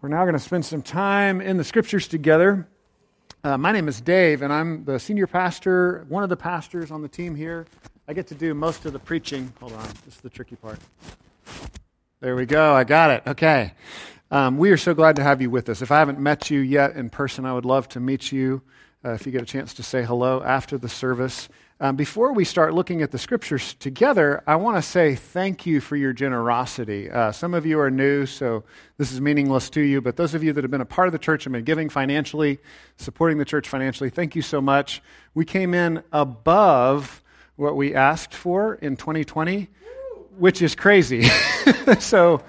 [0.00, 2.68] We're now going to spend some time in the scriptures together.
[3.42, 7.02] Uh, my name is Dave, and I'm the senior pastor, one of the pastors on
[7.02, 7.66] the team here.
[8.06, 9.52] I get to do most of the preaching.
[9.58, 10.78] Hold on, this is the tricky part.
[12.20, 12.74] There we go.
[12.74, 13.24] I got it.
[13.26, 13.74] Okay.
[14.30, 15.82] Um, we are so glad to have you with us.
[15.82, 18.62] If I haven't met you yet in person, I would love to meet you.
[19.04, 21.48] Uh, if you get a chance to say hello after the service.
[21.80, 25.80] Um, before we start looking at the scriptures together, I want to say thank you
[25.80, 27.08] for your generosity.
[27.08, 28.64] Uh, some of you are new, so
[28.96, 31.12] this is meaningless to you, but those of you that have been a part of
[31.12, 32.58] the church and been giving financially,
[32.96, 35.00] supporting the church financially, thank you so much.
[35.34, 37.22] We came in above
[37.54, 39.68] what we asked for in 2020,
[40.36, 41.28] which is crazy.
[42.00, 42.42] so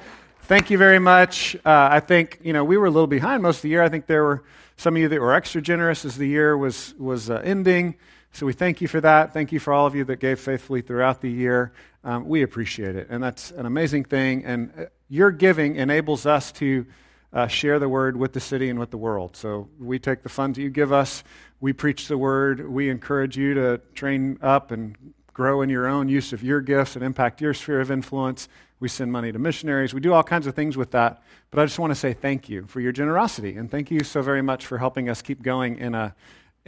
[0.46, 1.56] thank you very much.
[1.58, 3.84] Uh, I think, you know, we were a little behind most of the year.
[3.84, 4.44] I think there were
[4.78, 7.94] some of you that were extra generous as the year was, was uh, ending.
[8.32, 9.34] So we thank you for that.
[9.34, 11.74] Thank you for all of you that gave faithfully throughout the year.
[12.04, 13.08] Um, we appreciate it.
[13.10, 14.46] And that's an amazing thing.
[14.46, 16.86] And uh, your giving enables us to
[17.34, 19.36] uh, share the word with the city and with the world.
[19.36, 21.24] So we take the funds you give us,
[21.60, 24.96] we preach the word, we encourage you to train up and
[25.34, 28.48] grow in your own use of your gifts and impact your sphere of influence.
[28.80, 29.94] We send money to missionaries.
[29.94, 31.22] We do all kinds of things with that.
[31.52, 33.56] But I just want to say thank you for your generosity.
[33.56, 36.16] And thank you so very much for helping us keep going in a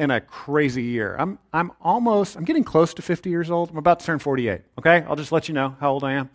[0.01, 1.15] in a crazy year.
[1.19, 3.69] I'm, I'm almost, I'm getting close to 50 years old.
[3.69, 5.05] I'm about to turn 48, okay?
[5.07, 6.31] I'll just let you know how old I am.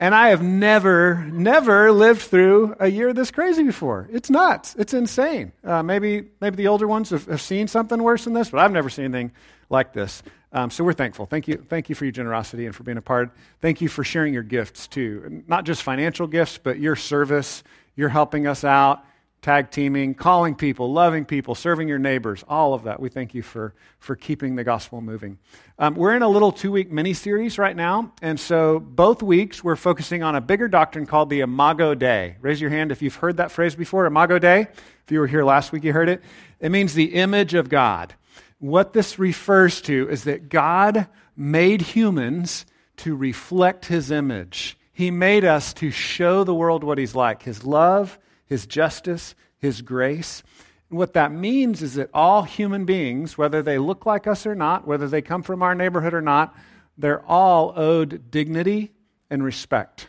[0.00, 4.08] And I have never, never lived through a year this crazy before.
[4.10, 4.74] It's nuts.
[4.76, 5.52] It's insane.
[5.62, 8.72] Uh, maybe, maybe the older ones have, have, seen something worse than this, but I've
[8.72, 9.30] never seen anything
[9.68, 10.24] like this.
[10.52, 11.26] Um, so we're thankful.
[11.26, 13.30] Thank you, thank you for your generosity and for being a part.
[13.60, 15.44] Thank you for sharing your gifts too.
[15.46, 17.62] Not just financial gifts, but your service.
[17.94, 19.04] You're helping us out
[19.42, 23.00] tag teaming, calling people, loving people, serving your neighbors, all of that.
[23.00, 25.38] We thank you for, for keeping the gospel moving.
[25.78, 28.12] Um, we're in a little two week mini series right now.
[28.20, 32.36] And so both weeks we're focusing on a bigger doctrine called the Imago Dei.
[32.42, 34.60] Raise your hand if you've heard that phrase before Imago Dei.
[34.60, 36.22] If you were here last week, you heard it.
[36.60, 38.14] It means the image of God.
[38.58, 42.66] What this refers to is that God made humans
[42.98, 44.76] to reflect his image.
[44.92, 48.18] He made us to show the world what he's like his love
[48.50, 50.42] his justice, His grace.
[50.90, 54.56] And what that means is that all human beings, whether they look like us or
[54.56, 56.54] not, whether they come from our neighborhood or not,
[56.98, 58.90] they're all owed dignity
[59.30, 60.08] and respect.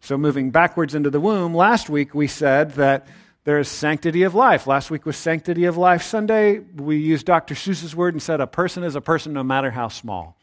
[0.00, 3.08] So, moving backwards into the womb, last week we said that
[3.44, 4.68] there is sanctity of life.
[4.68, 6.60] Last week was Sanctity of Life Sunday.
[6.60, 7.56] We used Dr.
[7.56, 10.38] Seuss's word and said a person is a person no matter how small.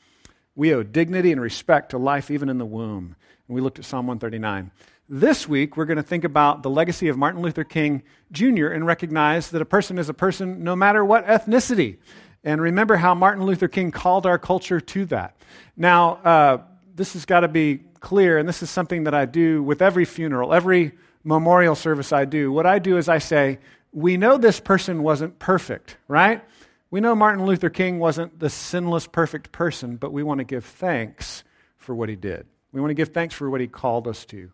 [0.56, 3.16] We owe dignity and respect to life even in the womb.
[3.48, 4.72] And we looked at Psalm 139.
[5.12, 8.68] This week, we're going to think about the legacy of Martin Luther King Jr.
[8.68, 11.98] and recognize that a person is a person no matter what ethnicity.
[12.44, 15.36] And remember how Martin Luther King called our culture to that.
[15.76, 16.58] Now, uh,
[16.96, 20.06] this has got to be clear, and this is something that I do with every
[20.06, 20.92] funeral, every
[21.24, 22.52] memorial service I do.
[22.52, 23.58] What I do is I say,
[23.92, 26.44] we know this person wasn't perfect, right?
[26.92, 30.66] We know Martin Luther King wasn't the sinless, perfect person, but we want to give
[30.66, 31.44] thanks
[31.78, 32.46] for what he did.
[32.72, 34.52] We want to give thanks for what he called us to.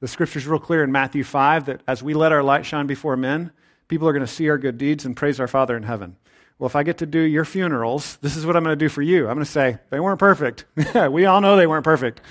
[0.00, 3.16] The scripture's real clear in Matthew 5 that as we let our light shine before
[3.16, 3.52] men,
[3.86, 6.16] people are going to see our good deeds and praise our Father in heaven.
[6.58, 8.88] Well, if I get to do your funerals, this is what I'm going to do
[8.88, 9.28] for you.
[9.28, 10.64] I'm going to say, they weren't perfect.
[11.10, 12.22] we all know they weren't perfect.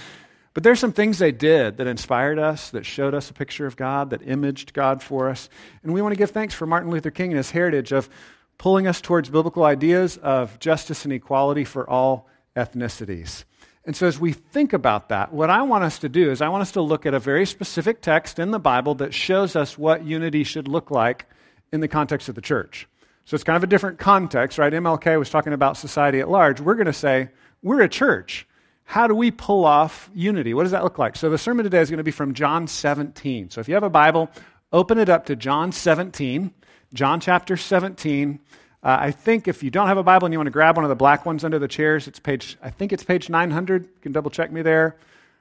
[0.53, 3.75] But there's some things they did that inspired us, that showed us a picture of
[3.75, 5.47] God, that imaged God for us.
[5.83, 8.09] And we want to give thanks for Martin Luther King and his heritage of
[8.57, 13.45] pulling us towards biblical ideas of justice and equality for all ethnicities.
[13.85, 16.49] And so, as we think about that, what I want us to do is I
[16.49, 19.77] want us to look at a very specific text in the Bible that shows us
[19.77, 21.25] what unity should look like
[21.71, 22.87] in the context of the church.
[23.25, 24.71] So, it's kind of a different context, right?
[24.71, 26.59] MLK was talking about society at large.
[26.59, 27.29] We're going to say,
[27.63, 28.45] we're a church.
[28.83, 30.53] How do we pull off unity?
[30.53, 31.15] What does that look like?
[31.15, 33.49] So, the sermon today is going to be from John 17.
[33.49, 34.29] So, if you have a Bible,
[34.73, 36.51] open it up to John 17,
[36.93, 38.39] John chapter 17.
[38.81, 40.85] Uh, I think if you don't have a Bible and you want to grab one
[40.85, 43.83] of the black ones under the chairs, it's page, I think it's page 900.
[43.83, 44.95] You can double check me there.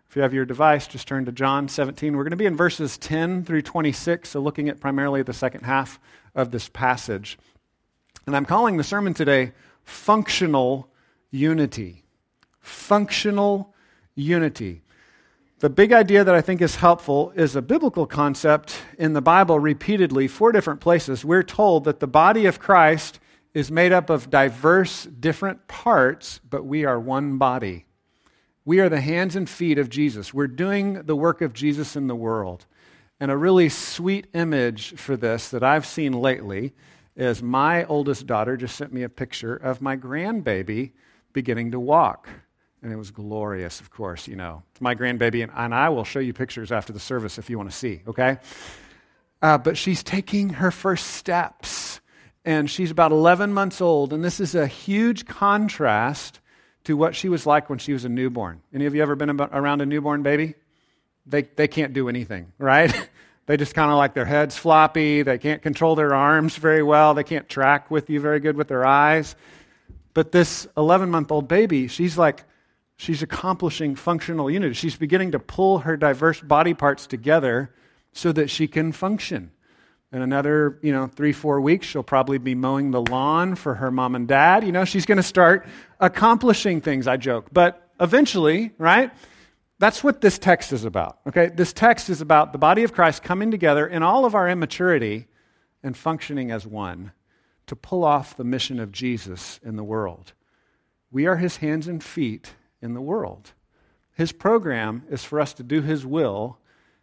[0.09, 2.16] If you have your device, just turn to John 17.
[2.16, 5.64] We're going to be in verses 10 through 26, so looking at primarily the second
[5.64, 6.00] half
[6.35, 7.38] of this passage.
[8.26, 9.52] And I'm calling the sermon today
[9.84, 10.88] Functional
[11.31, 12.05] Unity.
[12.58, 13.75] Functional
[14.14, 14.82] Unity.
[15.61, 19.58] The big idea that I think is helpful is a biblical concept in the Bible
[19.58, 21.25] repeatedly, four different places.
[21.25, 23.20] We're told that the body of Christ
[23.58, 27.87] is made up of diverse, different parts, but we are one body.
[28.64, 30.32] We are the hands and feet of Jesus.
[30.32, 32.66] We're doing the work of Jesus in the world.
[33.19, 36.72] And a really sweet image for this that I've seen lately
[37.16, 40.93] is my oldest daughter just sent me a picture of my grandbaby
[41.32, 42.28] beginning to walk.
[42.81, 44.62] And it was glorious, of course, you know.
[44.70, 47.58] It's my grandbaby, and, and I will show you pictures after the service if you
[47.58, 48.38] want to see, okay?
[49.43, 51.88] uh, but she's taking her first steps.
[52.48, 54.14] And she's about 11 months old.
[54.14, 56.40] And this is a huge contrast
[56.84, 58.62] to what she was like when she was a newborn.
[58.72, 60.54] Any of you ever been around a newborn baby?
[61.26, 63.10] They, they can't do anything, right?
[63.44, 65.20] they just kind of like their heads floppy.
[65.20, 67.12] They can't control their arms very well.
[67.12, 69.36] They can't track with you very good with their eyes.
[70.14, 72.44] But this 11 month old baby, she's like,
[72.96, 74.72] she's accomplishing functional unity.
[74.72, 77.74] She's beginning to pull her diverse body parts together
[78.14, 79.50] so that she can function.
[80.10, 83.90] In another, you know, three, four weeks, she'll probably be mowing the lawn for her
[83.90, 84.64] mom and dad.
[84.64, 85.66] You know, she's going to start
[86.00, 87.49] accomplishing things, I joke.
[87.52, 89.12] But eventually, right?
[89.78, 91.19] That's what this text is about.
[91.26, 91.49] Okay?
[91.49, 95.26] This text is about the body of Christ coming together in all of our immaturity
[95.82, 97.12] and functioning as one
[97.66, 100.32] to pull off the mission of Jesus in the world.
[101.10, 103.52] We are his hands and feet in the world.
[104.14, 106.58] His program is for us to do his will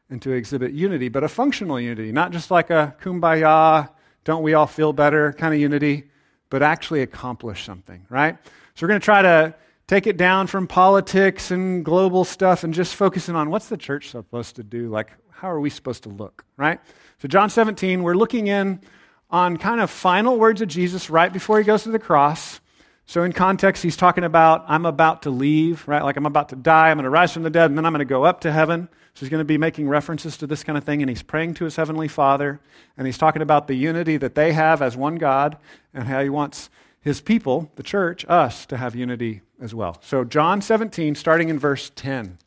[0.09, 3.89] and to exhibit unity, but a functional unity, not just like a kumbaya,
[4.23, 6.09] don't we all feel better kind of unity,
[6.49, 8.37] but actually accomplish something, right?
[8.75, 9.55] So we're going to try to
[9.87, 14.09] take it down from politics and global stuff and just focusing on what's the church
[14.09, 14.89] supposed to do?
[14.89, 16.79] Like, how are we supposed to look, right?
[17.19, 18.81] So, John 17, we're looking in
[19.29, 22.59] on kind of final words of Jesus right before he goes to the cross.
[23.05, 26.03] So, in context, he's talking about, I'm about to leave, right?
[26.03, 27.93] Like, I'm about to die, I'm going to rise from the dead, and then I'm
[27.93, 28.89] going to go up to heaven.
[29.15, 31.55] So, he's going to be making references to this kind of thing, and he's praying
[31.55, 32.59] to his heavenly Father,
[32.97, 35.57] and he's talking about the unity that they have as one God,
[35.93, 36.69] and how he wants
[36.99, 39.97] his people, the church, us, to have unity as well.
[40.01, 42.37] So, John 17, starting in verse 10.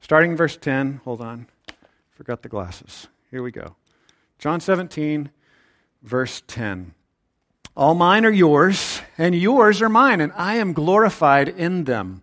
[0.00, 1.46] Starting in verse 10, hold on,
[2.10, 3.06] forgot the glasses.
[3.30, 3.76] Here we go.
[4.40, 5.30] John 17,
[6.02, 6.94] verse 10.
[7.76, 12.22] All mine are yours, and yours are mine, and I am glorified in them.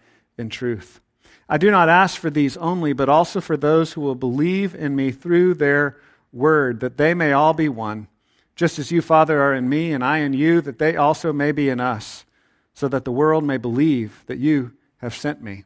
[0.41, 0.99] in truth.
[1.47, 4.95] I do not ask for these only, but also for those who will believe in
[4.95, 5.97] me through their
[6.33, 8.07] word, that they may all be one,
[8.55, 11.51] just as you, Father, are in me and I in you, that they also may
[11.51, 12.25] be in us,
[12.73, 15.65] so that the world may believe that you have sent me.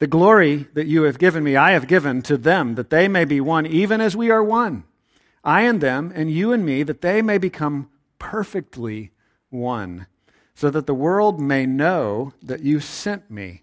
[0.00, 3.24] The glory that you have given me, I have given to them, that they may
[3.24, 4.84] be one, even as we are one.
[5.42, 7.88] I and them, and you and me, that they may become
[8.18, 9.12] perfectly
[9.50, 10.06] one,
[10.54, 13.62] so that the world may know that you sent me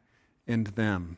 [0.51, 1.17] in them.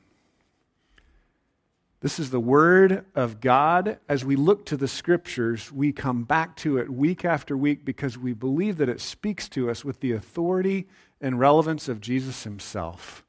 [2.02, 3.98] This is the Word of God.
[4.10, 8.18] As we look to the Scriptures, we come back to it week after week because
[8.18, 10.88] we believe that it speaks to us with the authority
[11.22, 13.24] and relevance of Jesus Himself.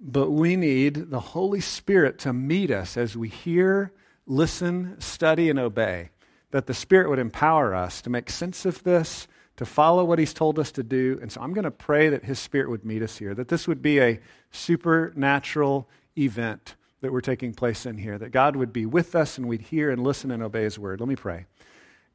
[0.00, 3.92] But we need the Holy Spirit to meet us as we hear,
[4.26, 6.10] listen, study, and obey
[6.52, 10.34] that the Spirit would empower us to make sense of this, to follow what He's
[10.34, 11.18] told us to do.
[11.22, 13.68] And so I'm going to pray that His Spirit would meet us here, that this
[13.68, 14.20] would be a
[14.50, 19.46] supernatural event that we're taking place in here, that God would be with us and
[19.46, 21.00] we'd hear and listen and obey His word.
[21.00, 21.46] Let me pray.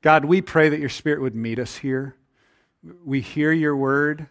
[0.02, 2.16] God, we pray that your Spirit would meet us here.
[3.04, 4.28] We hear your word.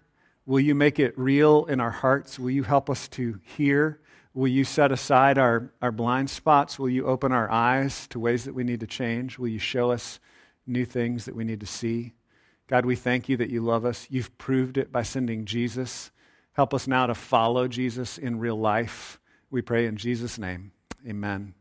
[0.46, 2.38] Will you make it real in our hearts?
[2.38, 4.00] Will you help us to hear?
[4.32, 6.78] Will you set aside our, our blind spots?
[6.78, 9.38] Will you open our eyes to ways that we need to change?
[9.38, 10.20] Will you show us
[10.66, 12.14] new things that we need to see?
[12.68, 14.06] God, we thank you that you love us.
[14.10, 16.10] You've proved it by sending Jesus.
[16.52, 19.18] Help us now to follow Jesus in real life.
[19.50, 20.72] We pray in Jesus' name.
[21.06, 21.54] Amen.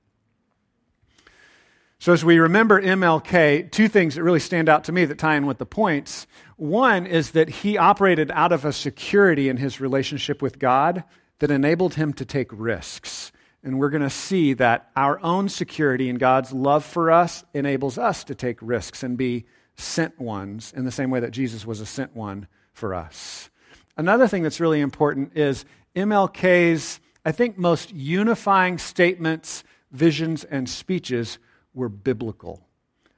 [2.00, 5.36] So, as we remember MLK, two things that really stand out to me that tie
[5.36, 6.28] in with the points.
[6.58, 11.06] One is that he operated out of a security in his relationship with God
[11.40, 13.32] that enabled him to take risks.
[13.64, 17.98] And we're going to see that our own security in God's love for us enables
[17.98, 19.46] us to take risks and be
[19.78, 23.50] sent ones in the same way that Jesus was a sent one for us.
[23.96, 25.66] Another thing that's really important is
[25.96, 31.40] MLK's, I think, most unifying statements, visions, and speeches
[31.74, 32.62] were biblical.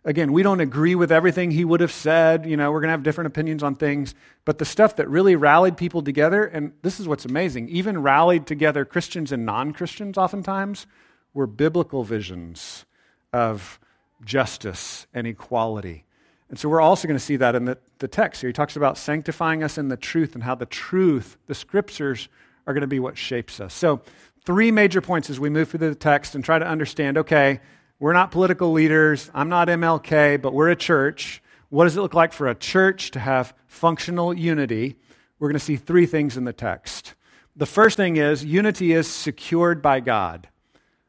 [0.05, 2.45] Again, we don't agree with everything he would have said.
[2.45, 4.15] You know, we're going to have different opinions on things.
[4.45, 8.47] But the stuff that really rallied people together, and this is what's amazing, even rallied
[8.47, 10.87] together Christians and non Christians oftentimes,
[11.33, 12.85] were biblical visions
[13.33, 13.79] of
[14.23, 16.05] justice and equality.
[16.49, 18.49] And so we're also going to see that in the, the text here.
[18.49, 22.27] He talks about sanctifying us in the truth and how the truth, the scriptures,
[22.65, 23.73] are going to be what shapes us.
[23.73, 24.01] So,
[24.45, 27.59] three major points as we move through the text and try to understand okay,
[27.99, 29.29] we're not political leaders.
[29.33, 31.43] I'm not MLK, but we're a church.
[31.69, 34.95] What does it look like for a church to have functional unity?
[35.37, 37.13] We're going to see three things in the text.
[37.55, 40.47] The first thing is unity is secured by God.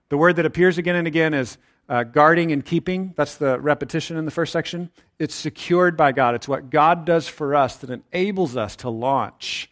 [0.09, 1.57] The word that appears again and again is
[1.91, 3.13] uh, guarding and keeping.
[3.17, 4.91] That's the repetition in the first section.
[5.19, 6.37] It's secured by God.
[6.37, 9.69] It's what God does for us that enables us to launch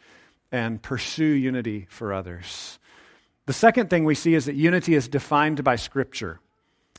[0.50, 2.80] and pursue unity for others.
[3.46, 6.40] The second thing we see is that unity is defined by Scripture.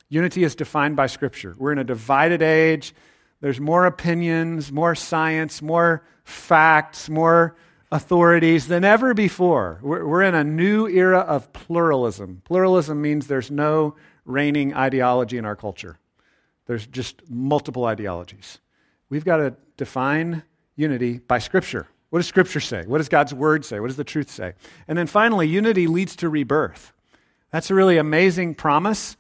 [0.08, 1.54] Unity is defined by Scripture.
[1.58, 2.96] We're in a divided age.
[3.42, 7.58] There's more opinions, more science, more facts, more
[7.92, 9.80] authorities than ever before.
[9.82, 12.42] We're, in a new era of pluralism.
[12.46, 13.96] Pluralism means there's no
[14.29, 15.98] reigning ideology in our culture,
[16.67, 18.59] there's just multiple ideologies.
[19.09, 20.43] We've got to define
[20.75, 21.88] unity by Scripture.
[22.12, 22.86] What does Scripture say?
[22.86, 23.79] What does God's Word say?
[23.79, 24.53] What does the truth say?
[24.88, 26.93] And then finally, unity leads to rebirth.
[27.51, 29.17] That's a really amazing promise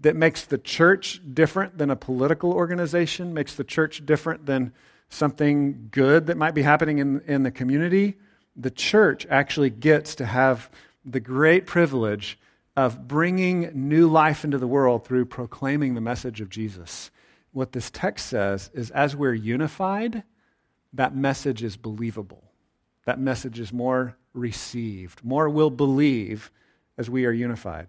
[0.00, 4.72] that makes the church different than a political organization, makes the church different than
[5.08, 8.16] something good that might be happening in, in the community.
[8.56, 10.70] The church actually gets to have
[11.04, 12.38] the great privilege
[12.76, 17.10] of bringing new life into the world through proclaiming the message of Jesus.
[17.52, 20.22] What this text says is as we're unified,
[20.92, 22.44] that message is believable.
[23.04, 25.22] That message is more received.
[25.24, 26.50] More will believe
[26.96, 27.88] as we are unified.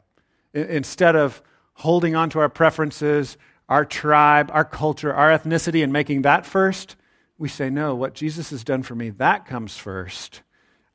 [0.53, 1.41] Instead of
[1.73, 3.37] holding on to our preferences,
[3.69, 6.95] our tribe, our culture, our ethnicity, and making that first,
[7.37, 10.41] we say, no, what Jesus has done for me, that comes first.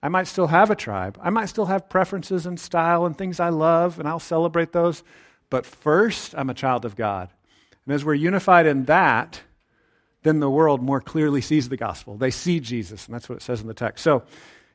[0.02, 1.18] I might still have a tribe.
[1.22, 5.02] I might still have preferences and style and things I love, and I'll celebrate those.
[5.50, 7.30] But first, I'm a child of God.
[7.84, 9.42] And as we're unified in that,
[10.22, 12.16] then the world more clearly sees the gospel.
[12.16, 14.04] They see Jesus, and that's what it says in the text.
[14.04, 14.22] So,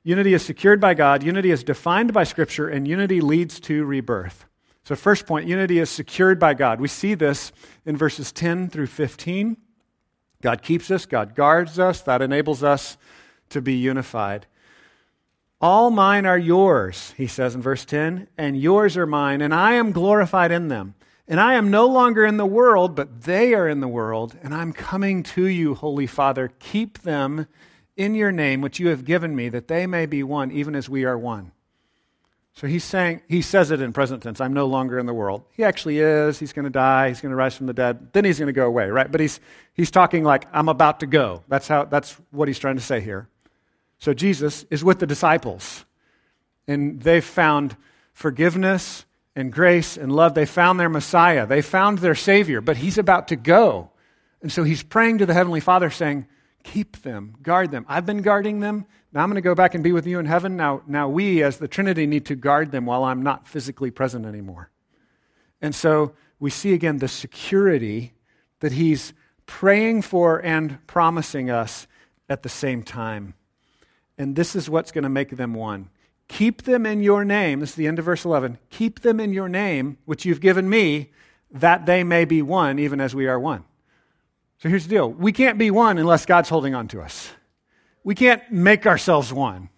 [0.04, 4.46] unity is secured by God, unity is defined by Scripture, and unity leads to rebirth.
[4.84, 6.82] So, first point unity is secured by God.
[6.82, 7.52] We see this
[7.86, 9.58] in verses 10 through 15.
[10.42, 12.98] God keeps us, God guards us, that enables us
[13.50, 14.48] to be unified.
[15.64, 19.76] All mine are yours, he says in verse 10, and yours are mine, and I
[19.76, 20.94] am glorified in them.
[21.26, 24.54] And I am no longer in the world, but they are in the world, and
[24.54, 26.52] I'm coming to you, Holy Father.
[26.60, 27.48] Keep them
[27.96, 30.90] in your name, which you have given me, that they may be one, even as
[30.90, 31.54] we are one.
[32.56, 35.46] So he's saying, he says it in present tense, I'm no longer in the world.
[35.52, 36.40] He actually is.
[36.40, 37.08] He's going to die.
[37.08, 38.12] He's going to rise from the dead.
[38.12, 39.10] Then he's going to go away, right?
[39.10, 39.40] But he's,
[39.74, 41.42] he's talking like, I'm about to go.
[41.48, 43.30] That's, how, that's what he's trying to say here.
[44.00, 45.86] So Jesus is with the disciples,
[46.68, 47.78] and they've found
[48.14, 50.34] forgiveness and grace and love.
[50.34, 51.48] They found their Messiah.
[51.48, 53.92] They found their Savior, but he's about to go.
[54.42, 56.28] And so he's praying to the Heavenly Father, saying,
[56.64, 57.86] Keep them, guard them.
[57.90, 58.86] I've been guarding them.
[59.12, 60.56] Now I'm going to go back and be with you in heaven.
[60.56, 64.26] Now, now we, as the Trinity, need to guard them while I'm not physically present
[64.26, 64.72] anymore.
[65.62, 68.14] And so we see again the security
[68.62, 69.14] that he's
[69.46, 71.86] praying for and promising us
[72.30, 73.34] at the same time.
[74.18, 75.90] And this is what's going to make them one.
[76.28, 77.60] Keep them in your name.
[77.60, 78.58] This is the end of verse 11.
[78.70, 81.12] Keep them in your name, which you've given me,
[81.52, 83.64] that they may be one, even as we are one.
[84.60, 87.32] So here's the deal we can't be one unless God's holding on to us
[88.04, 89.70] we can't make ourselves one.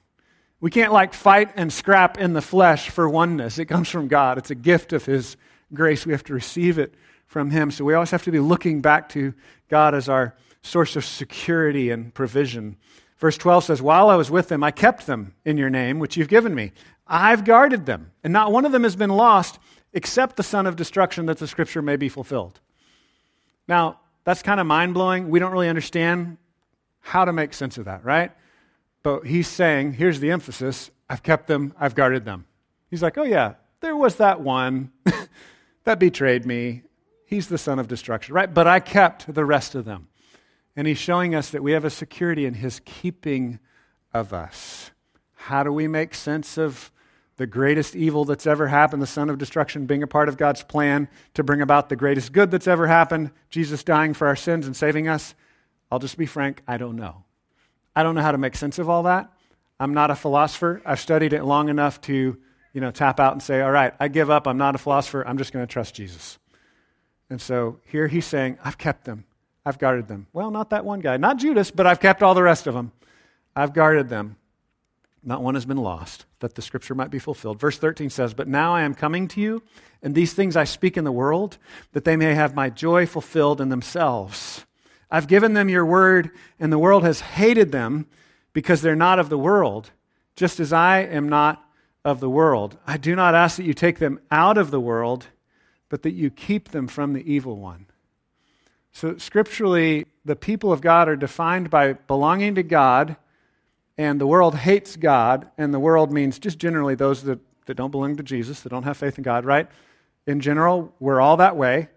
[0.60, 3.60] We can't like fight and scrap in the flesh for oneness.
[3.60, 4.38] It comes from God.
[4.38, 5.38] It's a gift of His
[5.74, 6.06] grace.
[6.06, 6.96] We have to receive it
[7.28, 7.72] from Him.
[7.72, 9.34] So we always have to be looking back to
[9.70, 12.78] God as our source of security and provision.
[13.26, 16.16] Verse 12 says, While I was with them, I kept them in your name, which
[16.16, 16.74] you've given me.
[17.08, 19.58] I've guarded them, and not one of them has been lost
[19.94, 22.60] except the son of destruction, that the scripture may be fulfilled.
[23.68, 25.32] Now, that's kind of mind blowing.
[25.32, 26.38] We don't really understand
[27.00, 28.32] how to make sense of that, right?
[29.02, 32.46] But he's saying, here's the emphasis I've kept them, I've guarded them.
[32.92, 34.92] He's like, oh, yeah, there was that one
[35.84, 36.84] that betrayed me.
[37.26, 38.54] He's the son of destruction, right?
[38.54, 40.10] But I kept the rest of them.
[40.76, 43.60] And he's showing us that we have a security in his keeping
[44.14, 44.92] of us.
[45.34, 46.92] How do we make sense of
[47.38, 50.64] the greatest evil that's ever happened, the son of destruction being a part of God's
[50.64, 54.66] plan to bring about the greatest good that's ever happened, Jesus dying for our sins
[54.66, 55.36] and saving us?
[55.92, 57.26] I'll just be frank, I don't know.
[57.96, 59.32] I don't know how to make sense of all that.
[59.80, 60.82] I'm not a philosopher.
[60.86, 62.38] I've studied it long enough to,
[62.74, 64.48] you know, tap out and say, all right, I give up.
[64.48, 65.28] I'm not a philosopher.
[65.28, 66.38] I'm just going to trust Jesus.
[67.30, 69.26] And so here he's saying, I've kept them.
[69.66, 70.28] I've guarded them.
[70.32, 72.92] Well, not that one guy, not Judas, but I've kept all the rest of them.
[73.56, 74.36] I've guarded them.
[75.24, 77.60] Not one has been lost, that the scripture might be fulfilled.
[77.60, 79.64] Verse 13 says, But now I am coming to you,
[80.04, 81.58] and these things I speak in the world,
[81.94, 84.66] that they may have my joy fulfilled in themselves.
[85.10, 86.30] I've given them your word,
[86.60, 88.06] and the world has hated them
[88.54, 89.90] because they're not of the world,
[90.36, 91.64] just as I am not
[92.04, 92.78] of the world.
[92.86, 95.28] I do not ask that you take them out of the world,
[95.90, 97.88] but that you keep them from the evil one.
[98.96, 103.18] So, scripturally, the people of God are defined by belonging to God,
[103.98, 107.92] and the world hates God, and the world means just generally those that, that don't
[107.92, 109.68] belong to Jesus, that don't have faith in God, right?
[110.26, 111.90] In general, we're all that way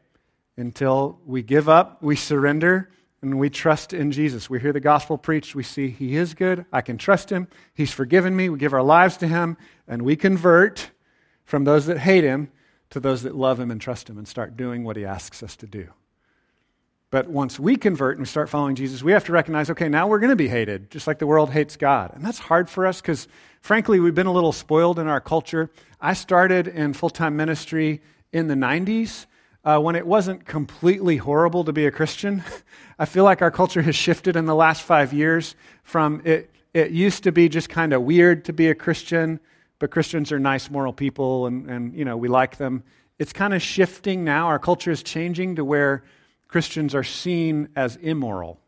[0.57, 2.91] until we give up, we surrender,
[3.23, 4.51] and we trust in Jesus.
[4.51, 5.55] We hear the gospel preached.
[5.55, 6.67] We see He is good.
[6.73, 7.47] I can trust Him.
[7.75, 8.49] He's forgiven me.
[8.49, 10.91] We give our lives to Him, and we convert
[11.45, 12.51] from those that hate Him
[12.91, 15.55] to those that love Him and trust Him and start doing what He asks us
[15.55, 15.91] to do.
[17.11, 20.07] But once we convert and we start following Jesus, we have to recognize okay, now
[20.07, 22.13] we're going to be hated, just like the world hates God.
[22.15, 23.29] And that's hard for us because,
[23.63, 25.71] frankly, we've been a little spoiled in our culture.
[26.01, 29.27] I started in full time ministry in the 90s
[29.65, 32.43] uh, when it wasn't completely horrible to be a Christian.
[32.99, 36.91] I feel like our culture has shifted in the last five years from it, it
[36.91, 39.41] used to be just kind of weird to be a Christian,
[39.79, 42.83] but Christians are nice, moral people, and, and you know, we like them.
[43.19, 44.47] It's kind of shifting now.
[44.49, 46.05] Our culture is changing to where
[46.49, 48.61] Christians are seen as immoral,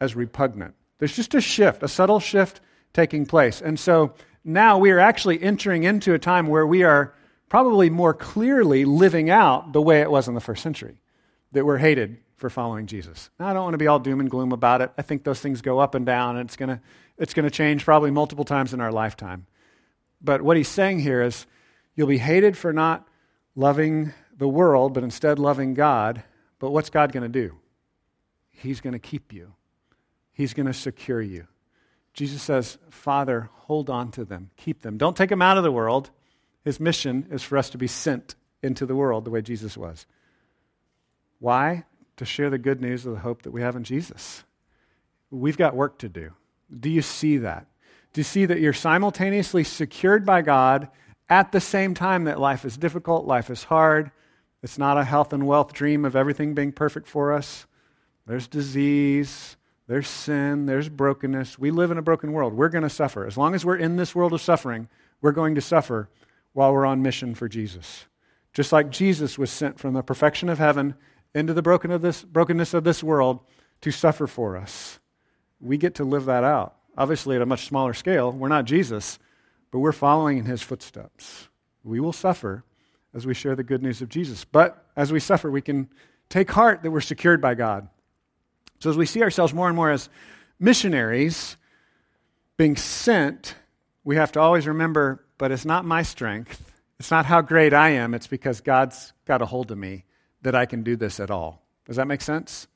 [0.00, 0.74] as repugnant.
[0.98, 2.60] There's just a shift, a subtle shift
[2.92, 3.60] taking place.
[3.60, 4.14] And so
[4.44, 7.14] now we are actually entering into a time where we are
[7.48, 11.00] probably more clearly living out the way it was in the first century,
[11.52, 13.30] that we're hated for following Jesus.
[13.38, 14.90] Now, I don't want to be all doom and gloom about it.
[14.96, 16.80] I think those things go up and down, and it's going to
[17.18, 19.46] it's going to change probably multiple times in our lifetime.
[20.22, 21.46] But what he's saying here is
[21.96, 23.08] you'll be hated for not
[23.56, 26.22] loving the world, but instead loving God.
[26.58, 27.56] But what's God going to do?
[28.50, 29.54] He's going to keep you,
[30.32, 31.46] He's going to secure you.
[32.12, 34.98] Jesus says, Father, hold on to them, keep them.
[34.98, 36.10] Don't take them out of the world.
[36.64, 40.06] His mission is for us to be sent into the world the way Jesus was.
[41.38, 41.84] Why?
[42.16, 44.42] To share the good news of the hope that we have in Jesus.
[45.30, 46.32] We've got work to do.
[46.78, 47.66] Do you see that?
[48.12, 50.88] Do you see that you're simultaneously secured by God
[51.28, 54.10] at the same time that life is difficult, life is hard?
[54.62, 57.66] It's not a health and wealth dream of everything being perfect for us.
[58.26, 61.58] There's disease, there's sin, there's brokenness.
[61.58, 62.54] We live in a broken world.
[62.54, 63.26] We're going to suffer.
[63.26, 64.88] As long as we're in this world of suffering,
[65.20, 66.08] we're going to suffer
[66.52, 68.06] while we're on mission for Jesus.
[68.52, 70.94] Just like Jesus was sent from the perfection of heaven
[71.34, 73.40] into the broken of this, brokenness of this world
[73.80, 74.98] to suffer for us.
[75.60, 76.74] We get to live that out.
[76.96, 78.32] Obviously, at a much smaller scale.
[78.32, 79.18] We're not Jesus,
[79.70, 81.48] but we're following in his footsteps.
[81.84, 82.64] We will suffer
[83.14, 84.44] as we share the good news of Jesus.
[84.44, 85.88] But as we suffer, we can
[86.28, 87.88] take heart that we're secured by God.
[88.80, 90.08] So as we see ourselves more and more as
[90.60, 91.56] missionaries
[92.56, 93.54] being sent,
[94.04, 96.72] we have to always remember but it's not my strength.
[96.98, 98.12] It's not how great I am.
[98.12, 100.04] It's because God's got a hold of me
[100.42, 101.62] that I can do this at all.
[101.86, 102.66] Does that make sense?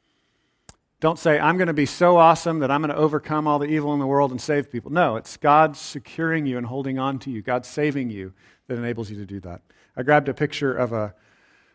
[1.01, 3.67] Don't say, I'm going to be so awesome that I'm going to overcome all the
[3.67, 4.93] evil in the world and save people.
[4.93, 8.33] No, it's God securing you and holding on to you, God saving you
[8.69, 9.63] that enables you to do that.
[9.97, 11.15] I grabbed a picture of a,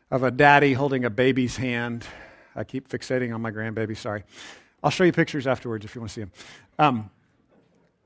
[0.09, 2.05] of a daddy holding a baby's hand.
[2.55, 4.23] I keep fixating on my grandbaby, sorry.
[4.83, 6.31] I'll show you pictures afterwards if you want to see them.
[6.79, 7.09] Um,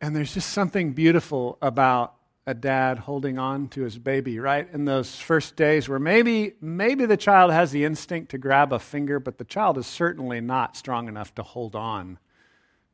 [0.02, 2.16] and there's just something beautiful about
[2.48, 4.68] a dad holding on to his baby, right?
[4.74, 8.80] In those first days where maybe maybe the child has the instinct to grab a
[8.80, 12.18] finger, but the child is certainly not strong enough to hold on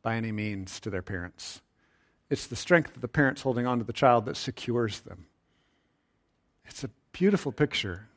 [0.01, 1.61] by any means to their parents.
[2.29, 5.27] It's the strength of the parents holding on to the child that secures them.
[6.65, 8.07] It's a beautiful picture.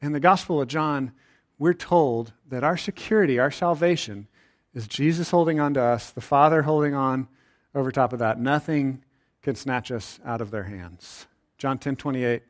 [0.00, 1.12] In the Gospel of John,
[1.58, 4.28] we're told that our security, our salvation,
[4.74, 7.28] is Jesus holding on to us, the Father holding on
[7.74, 8.38] over top of that.
[8.38, 9.02] Nothing
[9.42, 11.26] can snatch us out of their hands.
[11.58, 12.42] John 10 28,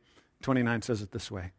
[0.42, 1.52] 29 says it this way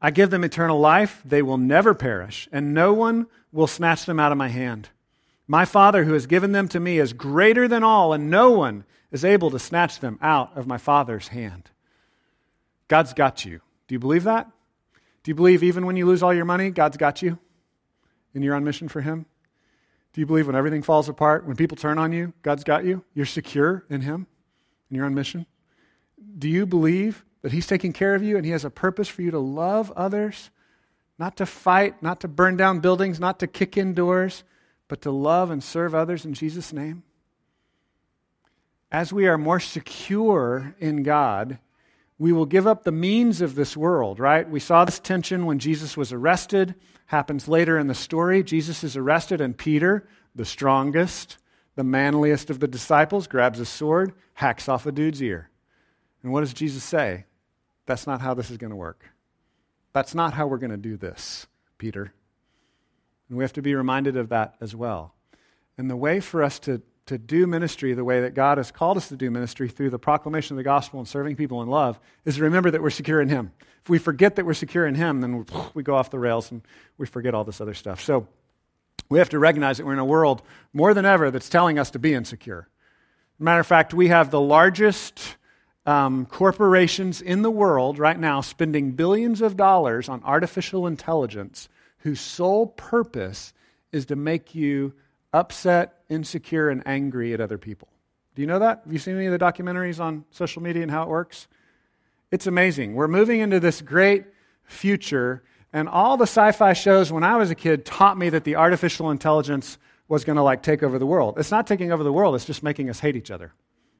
[0.00, 4.18] I give them eternal life, they will never perish, and no one will snatch them
[4.18, 4.88] out of my hand.
[5.46, 8.84] My Father, who has given them to me, is greater than all, and no one
[9.10, 11.70] is able to snatch them out of my Father's hand.
[12.90, 13.60] God's got you.
[13.86, 14.50] Do you believe that?
[15.22, 17.38] Do you believe even when you lose all your money, God's got you
[18.34, 19.26] and you're on mission for Him?
[20.12, 23.04] Do you believe when everything falls apart, when people turn on you, God's got you?
[23.14, 24.26] You're secure in Him
[24.88, 25.46] and you're on mission?
[26.36, 29.22] Do you believe that He's taking care of you and He has a purpose for
[29.22, 30.50] you to love others?
[31.16, 34.42] Not to fight, not to burn down buildings, not to kick in doors,
[34.88, 37.04] but to love and serve others in Jesus' name?
[38.90, 41.60] As we are more secure in God,
[42.20, 44.48] we will give up the means of this world, right?
[44.48, 46.74] We saw this tension when Jesus was arrested.
[47.06, 48.44] Happens later in the story.
[48.44, 51.38] Jesus is arrested, and Peter, the strongest,
[51.76, 55.48] the manliest of the disciples, grabs a sword, hacks off a dude's ear.
[56.22, 57.24] And what does Jesus say?
[57.86, 59.02] That's not how this is going to work.
[59.94, 61.46] That's not how we're going to do this,
[61.78, 62.12] Peter.
[63.30, 65.14] And we have to be reminded of that as well.
[65.78, 68.96] And the way for us to to do ministry the way that God has called
[68.96, 71.98] us to do ministry through the proclamation of the gospel and serving people in love
[72.24, 73.50] is to remember that we're secure in Him.
[73.82, 75.44] If we forget that we're secure in Him, then
[75.74, 76.62] we go off the rails and
[76.98, 78.00] we forget all this other stuff.
[78.00, 78.28] So
[79.08, 80.42] we have to recognize that we're in a world
[80.72, 82.68] more than ever that's telling us to be insecure.
[83.40, 85.36] matter of fact, we have the largest
[85.86, 91.68] um, corporations in the world right now spending billions of dollars on artificial intelligence
[91.98, 93.52] whose sole purpose
[93.90, 94.94] is to make you
[95.32, 97.88] upset, insecure, and angry at other people.
[98.34, 98.82] Do you know that?
[98.84, 101.48] Have you seen any of the documentaries on social media and how it works?
[102.30, 102.94] It's amazing.
[102.94, 104.26] We're moving into this great
[104.64, 108.44] future, and all the sci fi shows when I was a kid taught me that
[108.44, 111.38] the artificial intelligence was going to like take over the world.
[111.38, 113.52] It's not taking over the world, it's just making us hate each other.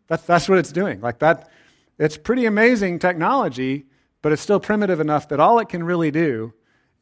[0.07, 1.01] That's, that's what it's doing.
[1.01, 1.51] Like that,
[1.99, 3.87] it's pretty amazing technology,
[4.23, 6.53] but it's still primitive enough that all it can really do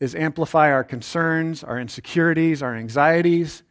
[0.00, 3.62] is amplify our concerns, our insecurities, our anxieties,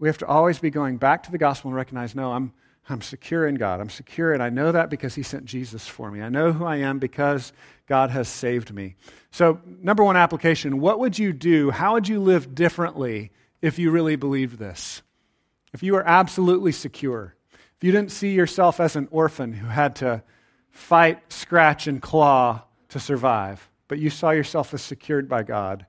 [0.00, 2.52] we have to always be going back to the gospel and recognize no, I'm,
[2.88, 3.80] I'm secure in God.
[3.80, 6.22] I'm secure, and I know that because He sent Jesus for me.
[6.22, 7.52] I know who I am because
[7.86, 8.96] God has saved me.
[9.30, 11.70] So, number one application what would you do?
[11.70, 15.02] How would you live differently if you really believed this?
[15.72, 17.36] If you were absolutely secure,
[17.76, 20.22] if you didn't see yourself as an orphan who had to
[20.70, 25.84] fight, scratch, and claw to survive, but you saw yourself as secured by God,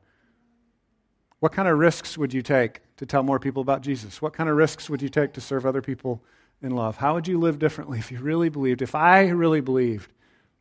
[1.40, 4.22] what kind of risks would you take to tell more people about Jesus?
[4.22, 6.22] What kind of risks would you take to serve other people
[6.62, 6.98] in love?
[6.98, 10.14] How would you live differently if you really believed, if I really believed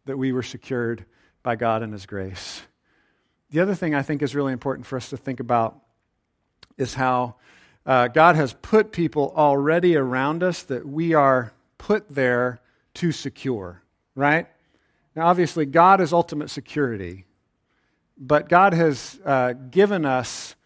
[0.07, 1.05] that we were secured
[1.43, 2.63] by God and His grace?
[3.51, 5.83] The other thing I think is really important for us to think about
[6.79, 7.35] is how
[7.85, 12.63] uh, God has put people already around us that we are put there
[12.95, 13.83] to secure,
[14.15, 14.47] right?
[15.15, 17.27] Now, obviously, God is ultimate security,
[18.17, 20.57] but God has uh, given us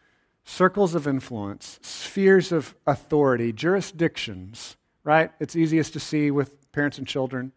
[0.44, 5.32] circles of influence, spheres of authority, jurisdictions, right?
[5.40, 7.52] It's easiest to see with parents and children.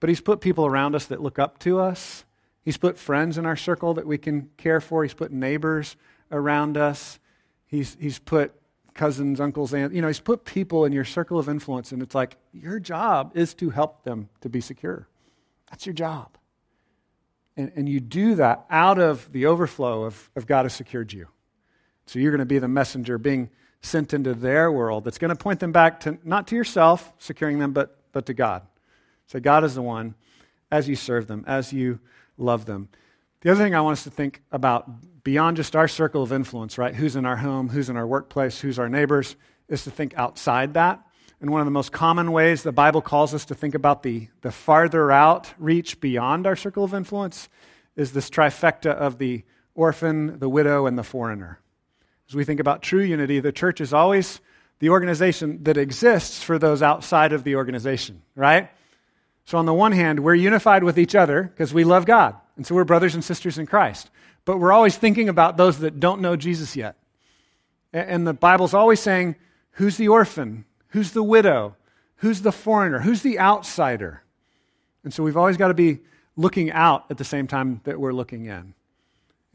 [0.00, 2.24] But He's put people around us that look up to us.
[2.62, 5.04] He's put friends in our circle that we can care for.
[5.04, 5.96] He's put neighbors
[6.32, 7.20] around us.
[7.66, 8.52] He's, he's put
[8.96, 9.94] cousins, uncles, aunts.
[9.94, 13.32] You know, He's put people in your circle of influence, and it's like your job
[13.34, 15.06] is to help them to be secure.
[15.70, 16.36] That's your job.
[17.56, 21.28] And, and you do that out of the overflow of, of God has secured you.
[22.06, 23.50] So you're going to be the messenger being
[23.82, 27.58] sent into their world that's going to point them back to not to yourself, securing
[27.58, 28.62] them, but, but to God.
[29.26, 30.14] So God is the one
[30.70, 32.00] as you serve them, as you
[32.38, 32.88] love them.
[33.40, 36.78] The other thing I want us to think about beyond just our circle of influence,
[36.78, 36.94] right?
[36.94, 39.36] Who's in our home, who's in our workplace, who's our neighbors,
[39.68, 41.02] is to think outside that.
[41.40, 44.28] And one of the most common ways the Bible calls us to think about the,
[44.40, 47.48] the farther out reach beyond our circle of influence
[47.94, 51.60] is this trifecta of the orphan, the widow, and the foreigner.
[52.28, 54.40] As we think about true unity, the church is always
[54.78, 58.68] the organization that exists for those outside of the organization, right?
[59.44, 62.34] So, on the one hand, we're unified with each other because we love God.
[62.56, 64.10] And so we're brothers and sisters in Christ.
[64.44, 66.96] But we're always thinking about those that don't know Jesus yet.
[67.92, 69.36] And the Bible's always saying,
[69.72, 70.64] who's the orphan?
[70.88, 71.76] Who's the widow?
[72.16, 73.00] Who's the foreigner?
[73.00, 74.22] Who's the outsider?
[75.04, 76.00] And so we've always got to be
[76.36, 78.74] looking out at the same time that we're looking in.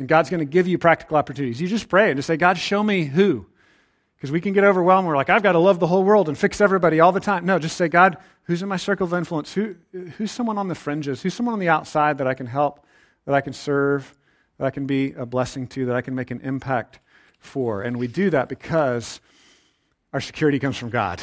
[0.02, 1.62] And God's going to give you practical opportunities.
[1.62, 3.46] You just pray and just say, God, show me who.
[4.16, 5.08] Because we can get overwhelmed.
[5.08, 7.46] We're like, I've got to love the whole world and fix everybody all the time.
[7.46, 9.54] No, just say, God, who's in my circle of influence?
[9.54, 9.76] Who,
[10.18, 11.22] who's someone on the fringes?
[11.22, 12.84] Who's someone on the outside that I can help,
[13.26, 14.12] that I can serve,
[14.58, 16.98] that I can be a blessing to, that I can make an impact
[17.38, 17.84] for?
[17.84, 19.22] And we do that because
[20.14, 21.22] our security comes from God.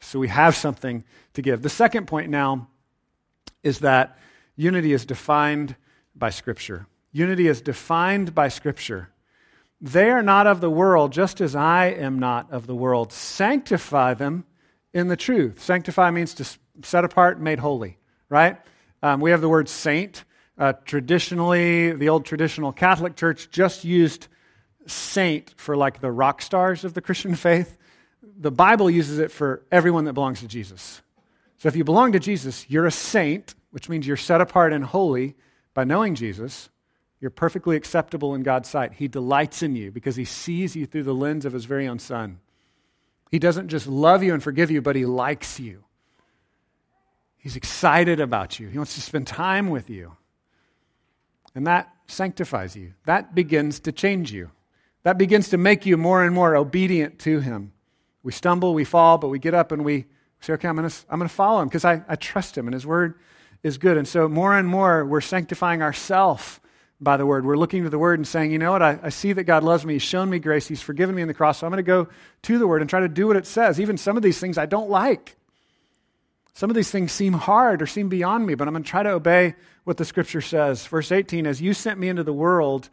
[0.00, 1.62] So we have something to give.
[1.62, 2.66] The second point now
[3.62, 4.18] is that
[4.56, 5.76] unity is defined
[6.16, 6.88] by Scripture.
[7.16, 9.08] Unity is defined by Scripture.
[9.80, 13.10] They are not of the world, just as I am not of the world.
[13.10, 14.44] Sanctify them
[14.92, 15.62] in the truth.
[15.62, 17.96] Sanctify means to set apart, made holy,
[18.28, 18.58] right?
[19.02, 20.24] Um, we have the word saint.
[20.58, 24.28] Uh, traditionally, the old traditional Catholic Church just used
[24.86, 27.78] saint for like the rock stars of the Christian faith.
[28.22, 31.00] The Bible uses it for everyone that belongs to Jesus.
[31.56, 34.84] So if you belong to Jesus, you're a saint, which means you're set apart and
[34.84, 35.34] holy
[35.72, 36.68] by knowing Jesus.
[37.26, 38.92] You're perfectly acceptable in God's sight.
[38.92, 41.98] He delights in you because he sees you through the lens of his very own
[41.98, 42.38] son.
[43.32, 45.82] He doesn't just love you and forgive you, but he likes you.
[47.36, 48.68] He's excited about you.
[48.68, 50.16] He wants to spend time with you.
[51.52, 52.92] And that sanctifies you.
[53.06, 54.52] That begins to change you.
[55.02, 57.72] That begins to make you more and more obedient to him.
[58.22, 60.04] We stumble, we fall, but we get up and we
[60.38, 62.74] say, okay, I'm going to I'm to follow him because I, I trust him and
[62.74, 63.18] his word
[63.64, 63.96] is good.
[63.96, 66.60] And so more and more we're sanctifying ourselves
[67.00, 67.44] by the word.
[67.44, 69.62] We're looking to the word and saying, you know what, I, I, see that God
[69.62, 69.94] loves me.
[69.94, 70.66] He's shown me grace.
[70.66, 71.58] He's forgiven me in the cross.
[71.58, 72.08] So I'm going to go
[72.42, 73.78] to the word and try to do what it says.
[73.78, 75.36] Even some of these things I don't like.
[76.54, 79.02] Some of these things seem hard or seem beyond me, but I'm going to try
[79.02, 79.54] to obey
[79.84, 80.86] what the scripture says.
[80.86, 82.88] Verse 18 As you sent me into the world,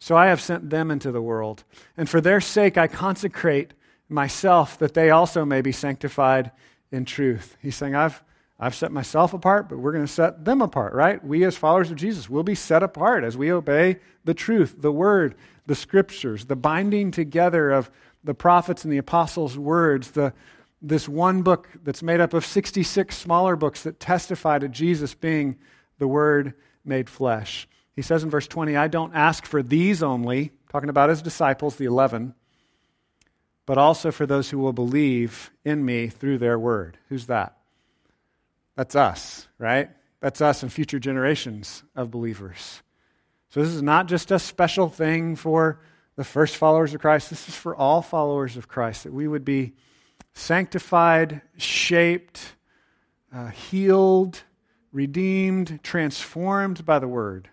[0.00, 1.62] so I have sent them into the world.
[1.96, 3.72] And for their sake I consecrate
[4.08, 6.50] myself, that they also may be sanctified
[6.90, 7.56] in truth.
[7.62, 8.22] He's saying, I've
[8.58, 11.24] I've set myself apart, but we're going to set them apart, right?
[11.24, 14.92] We, as followers of Jesus, will be set apart as we obey the truth, the
[14.92, 15.34] word,
[15.66, 17.90] the scriptures, the binding together of
[18.22, 20.32] the prophets and the apostles' words, the,
[20.80, 25.56] this one book that's made up of 66 smaller books that testify to Jesus being
[25.98, 27.66] the Word made flesh.
[27.96, 31.76] He says in verse 20, I don't ask for these only, talking about his disciples,
[31.76, 32.34] the 11,
[33.66, 36.98] but also for those who will believe in me through their word.
[37.08, 37.56] Who's that?
[38.76, 39.90] That's us, right?
[40.20, 42.82] That's us and future generations of believers.
[43.50, 45.80] So this is not just a special thing for
[46.16, 47.30] the first followers of Christ.
[47.30, 49.74] This is for all followers of Christ, that we would be
[50.32, 52.56] sanctified, shaped,
[53.32, 54.42] uh, healed,
[54.92, 57.48] redeemed, transformed by the word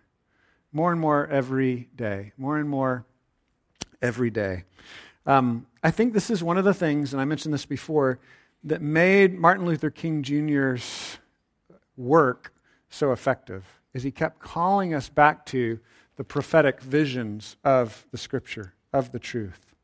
[0.73, 3.05] more and more every day, more and more
[4.01, 4.63] every day.
[5.25, 8.19] Um, I think this is one of the things, and I mentioned this before,
[8.63, 11.17] that made Martin Luther King Jr.'s
[11.97, 12.54] work
[12.89, 15.80] so effective is he kept calling us back to
[16.17, 19.76] the prophetic visions of the scripture, of the truth.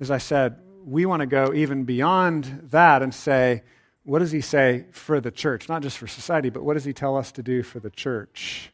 [0.00, 3.62] As I said, we want to go even beyond that and say,
[4.04, 5.68] what does he say for the church?
[5.68, 8.70] Not just for society, but what does he tell us to do for the church?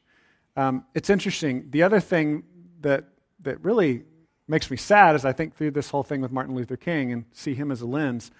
[0.56, 1.68] Um, it's interesting.
[1.70, 2.44] The other thing
[2.82, 3.08] that,
[3.40, 4.04] that really
[4.46, 7.24] makes me sad as I think through this whole thing with Martin Luther King and
[7.32, 8.30] see him as a lens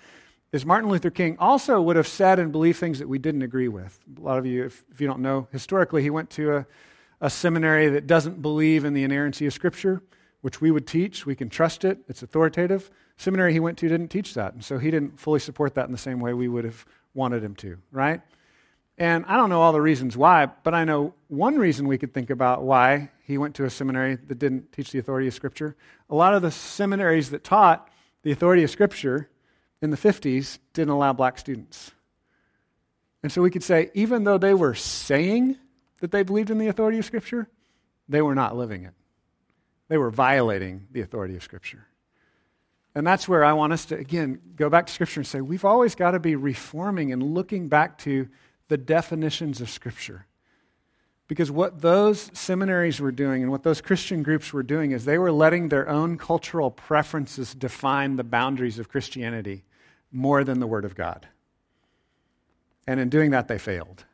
[0.52, 3.68] is Martin Luther King also would have said and believed things that we didn't agree
[3.68, 3.98] with.
[4.18, 6.66] A lot of you, if, if you don't know, historically, he went to a,
[7.22, 10.02] a seminary that doesn't believe in the inerrancy of Scripture,
[10.42, 11.24] which we would teach.
[11.24, 12.90] We can trust it, it's authoritative.
[13.16, 15.92] Seminary he went to didn't teach that, and so he didn't fully support that in
[15.92, 16.84] the same way we would have
[17.14, 18.20] wanted him to, right?
[18.98, 22.12] And I don't know all the reasons why, but I know one reason we could
[22.12, 25.76] think about why he went to a seminary that didn't teach the authority of Scripture.
[26.10, 27.88] A lot of the seminaries that taught
[28.22, 29.30] the authority of Scripture
[29.82, 31.90] in the 50s didn't allow black students.
[33.22, 35.56] And so we could say, even though they were saying
[36.00, 37.48] that they believed in the authority of Scripture,
[38.08, 38.94] they were not living it.
[39.88, 41.86] They were violating the authority of Scripture.
[42.94, 45.64] And that's where I want us to, again, go back to Scripture and say, we've
[45.64, 48.28] always got to be reforming and looking back to
[48.68, 50.26] the definitions of Scripture.
[51.28, 55.18] Because what those seminaries were doing and what those Christian groups were doing is they
[55.18, 59.64] were letting their own cultural preferences define the boundaries of Christianity
[60.12, 61.26] more than the Word of God.
[62.86, 64.04] And in doing that, they failed.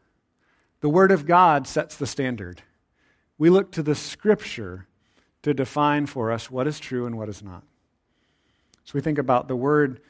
[0.80, 2.62] The Word of God sets the standard.
[3.36, 4.86] We look to the Scripture
[5.42, 7.62] to define for us what is true and what is not.
[8.84, 10.00] So we think about the word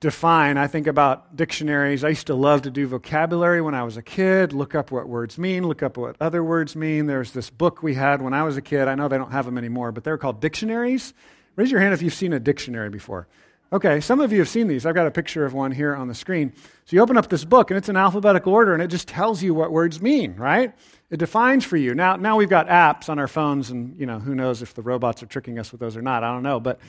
[0.00, 0.56] define.
[0.56, 2.04] I think about dictionaries.
[2.04, 5.08] I used to love to do vocabulary when I was a kid, look up what
[5.08, 7.06] words mean, look up what other words mean.
[7.06, 8.88] There's this book we had when I was a kid.
[8.88, 11.12] I know they don't have them anymore, but they're called dictionaries.
[11.56, 13.26] Raise your hand if you've seen a dictionary before.
[13.70, 14.86] Okay, some of you have seen these.
[14.86, 16.54] I've got a picture of one here on the screen.
[16.86, 19.42] So you open up this book, and it's in alphabetical order, and it just tells
[19.42, 20.74] you what words mean, right?
[21.10, 21.94] It defines for you.
[21.94, 24.80] Now, now we've got apps on our phones, and you know who knows if the
[24.80, 26.24] robots are tricking us with those or not.
[26.24, 26.80] I don't know, but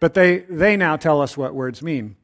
[0.00, 2.16] but they they now tell us what words mean.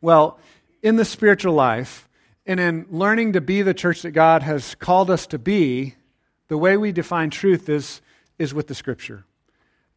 [0.00, 0.40] Well,
[0.82, 2.08] in the spiritual life,
[2.44, 5.94] and in learning to be the church that God has called us to be,
[6.48, 8.00] the way we define truth is
[8.36, 9.24] is with the Scripture.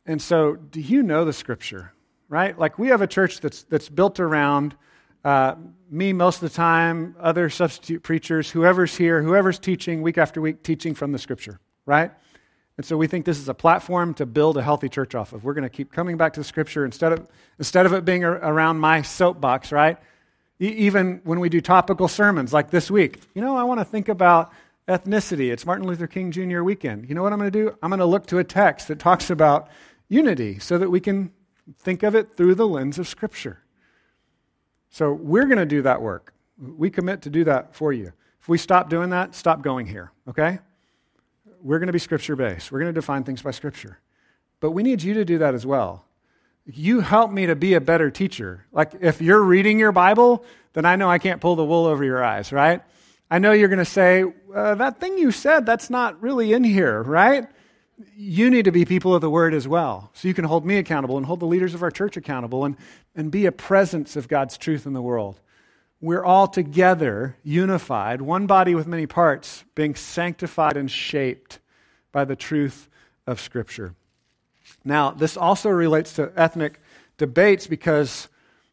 [0.06, 1.94] And so, do you know the Scripture?
[2.30, 2.58] Right?
[2.58, 4.76] Like we have a church that's, that's built around
[5.24, 5.56] uh,
[5.90, 10.62] me most of the time, other substitute preachers, whoever's here, whoever's teaching week after week,
[10.62, 12.12] teaching from the scripture, right?
[12.78, 15.44] And so we think this is a platform to build a healthy church off of.
[15.44, 18.24] We're going to keep coming back to the scripture instead of, instead of it being
[18.24, 19.98] around my soapbox, right?
[20.60, 23.86] E- even when we do topical sermons like this week, you know, I want to
[23.86, 24.52] think about
[24.88, 25.52] ethnicity.
[25.52, 26.62] It's Martin Luther King Jr.
[26.62, 27.08] weekend.
[27.08, 27.76] You know what I'm going to do?
[27.82, 29.70] I'm going to look to a text that talks about
[30.10, 31.32] unity so that we can
[31.80, 33.60] think of it through the lens of Scripture.
[34.90, 36.34] So we're going to do that work.
[36.58, 38.14] We commit to do that for you.
[38.42, 40.60] If we stop doing that, stop going here, okay?
[41.62, 42.72] We're going to be Scripture based.
[42.72, 44.00] We're going to define things by Scripture.
[44.60, 46.06] But we need you to do that as well.
[46.66, 48.66] You help me to be a better teacher.
[48.72, 52.04] Like if you're reading your Bible, then I know I can't pull the wool over
[52.04, 52.82] your eyes, right?
[53.30, 54.24] I know you're going to say,
[54.56, 57.48] uh, that thing you said, that's not really in here, right?
[58.16, 60.12] You need to be people of the word as well.
[60.14, 62.76] So you can hold me accountable and hold the leaders of our church accountable and,
[63.16, 65.40] and be a presence of God's truth in the world.
[66.02, 71.60] We're all together, unified, one body with many parts, being sanctified and shaped
[72.12, 72.90] by the truth
[73.26, 73.96] of Scripture.
[74.84, 76.82] Now, this also relates to ethnic
[77.18, 78.28] debates because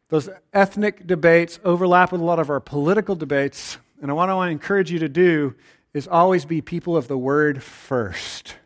[0.09, 4.49] those ethnic debates overlap with a lot of our political debates and what I want
[4.49, 5.55] to encourage you to do
[5.95, 8.57] is always be people of the word first.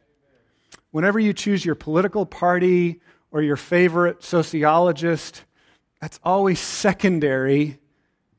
[0.96, 5.44] Whenever you choose your political party or your favorite sociologist,
[6.00, 7.78] that's always secondary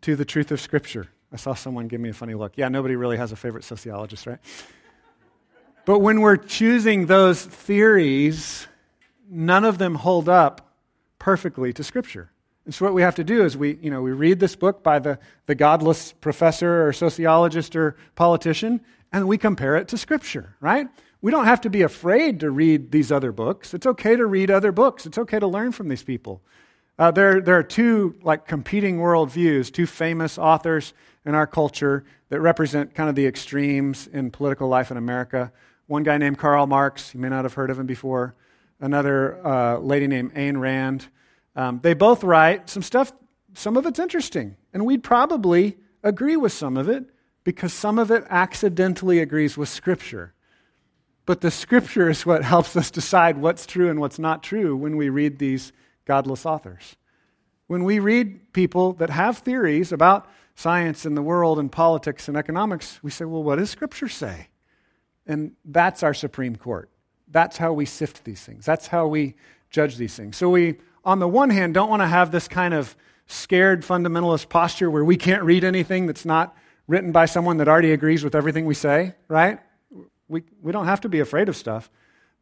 [0.02, 1.08] to the truth of Scripture.
[1.32, 2.58] I saw someone give me a funny look.
[2.58, 4.40] Yeah, nobody really has a favorite sociologist, right?
[5.86, 8.66] But when we're choosing those theories,
[9.30, 10.74] none of them hold up
[11.20, 12.32] perfectly to Scripture.
[12.66, 14.82] And so what we have to do is we, you know, we read this book
[14.82, 18.82] by the, the godless professor or sociologist or politician,
[19.14, 20.88] and we compare it to Scripture, right?
[21.22, 23.74] We don't have to be afraid to read these other books.
[23.74, 25.06] It's okay to read other books.
[25.06, 26.42] It's okay to learn from these people.
[27.00, 30.94] Uh, there, there are two like competing worldviews, two famous authors
[31.26, 35.52] in our culture that represent kind of the extremes in political life in America.
[35.88, 38.36] One guy named Karl Marx, you may not have heard of him before.
[38.80, 41.08] Another uh, lady named Ayn Rand.
[41.56, 43.12] Um, they both write some stuff,
[43.54, 47.06] some of it's interesting, and we'd probably agree with some of it
[47.44, 50.34] because some of it accidentally agrees with Scripture.
[51.28, 54.98] But the Scripture is what helps us decide what's true and what's not true when
[54.98, 55.72] we read these
[56.06, 56.96] godless authors.
[57.68, 62.36] When we read people that have theories about science and the world and politics and
[62.36, 64.48] economics, we say, well, what does Scripture say?
[65.28, 66.90] And that's our Supreme Court.
[67.28, 68.66] That's how we sift these things.
[68.66, 69.36] That's how we
[69.70, 70.38] judge these things.
[70.38, 72.94] So we on the one hand, don't want to have this kind of
[73.28, 76.54] scared fundamentalist posture where we can't read anything that's not
[76.86, 79.60] written by someone that already agrees with everything we say, right?
[80.28, 81.90] We, we don't have to be afraid of stuff,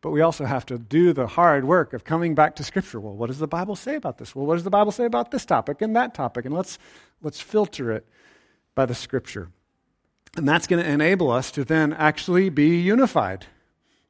[0.02, 3.00] but we also have to do the hard work of coming back to Scripture.
[3.00, 4.36] Well, what does the Bible say about this?
[4.36, 6.45] Well, what does the Bible say about this topic and that topic?
[6.45, 6.78] And let's,
[7.21, 8.08] let's filter it
[8.74, 9.50] by the Scripture.
[10.38, 13.45] And that's going to enable us to then actually be unified.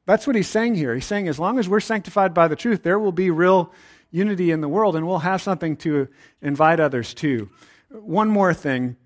[0.06, 0.94] That's what he's saying here.
[0.94, 3.72] He's saying as long as we're sanctified by the truth, there will be real
[4.10, 6.08] unity in the world, and we'll have something to
[6.40, 7.48] invite others to.
[7.90, 8.96] One more thing.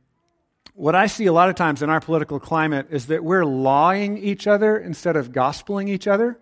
[0.80, 4.16] What I see a lot of times in our political climate is that we're lawing
[4.16, 6.38] each other instead of gospeling each other.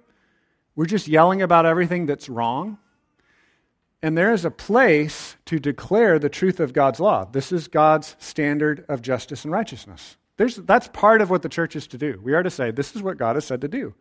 [0.76, 2.78] We're just yelling about everything that's wrong.
[4.00, 7.24] And there is a place to declare the truth of God's law.
[7.24, 10.16] This is God's standard of justice and righteousness.
[10.36, 12.20] There's, that's part of what the church is to do.
[12.22, 13.92] We are to say, this is what God has said to do.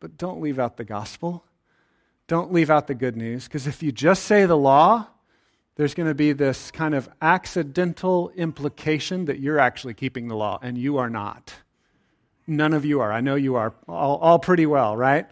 [0.00, 1.44] But don't leave out the gospel
[2.26, 5.06] don't leave out the good news, because if you just say the law,
[5.76, 10.58] there's going to be this kind of accidental implication that you're actually keeping the law,
[10.62, 11.54] and you are not.
[12.46, 13.12] None of you are.
[13.12, 15.26] I know you are all, all pretty well, right?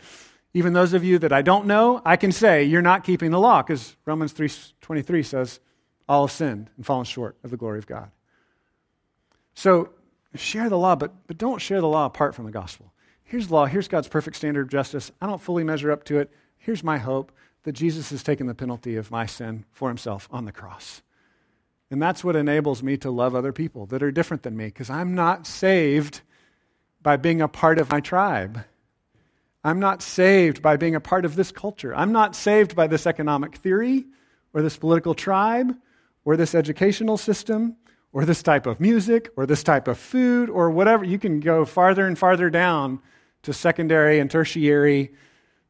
[0.54, 3.40] Even those of you that I don't know, I can say you're not keeping the
[3.40, 5.60] law, because Romans 3.23 says,
[6.08, 8.10] all have sinned and fallen short of the glory of God.
[9.54, 9.90] So
[10.34, 12.92] share the law, but, but don't share the law apart from the gospel.
[13.24, 13.66] Here's the law.
[13.66, 15.10] Here's God's perfect standard of justice.
[15.20, 16.30] I don't fully measure up to it.
[16.58, 17.32] Here's my hope
[17.64, 21.02] that Jesus has taken the penalty of my sin for himself on the cross.
[21.90, 24.90] And that's what enables me to love other people that are different than me because
[24.90, 26.22] I'm not saved
[27.02, 28.64] by being a part of my tribe.
[29.64, 31.94] I'm not saved by being a part of this culture.
[31.94, 34.06] I'm not saved by this economic theory
[34.54, 35.76] or this political tribe
[36.24, 37.76] or this educational system
[38.12, 41.04] or this type of music or this type of food or whatever.
[41.04, 43.00] You can go farther and farther down
[43.42, 45.12] to secondary and tertiary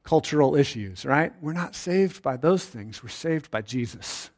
[0.05, 1.33] cultural issues, right?
[1.41, 3.03] We're not saved by those things.
[3.03, 4.31] We're saved by Jesus.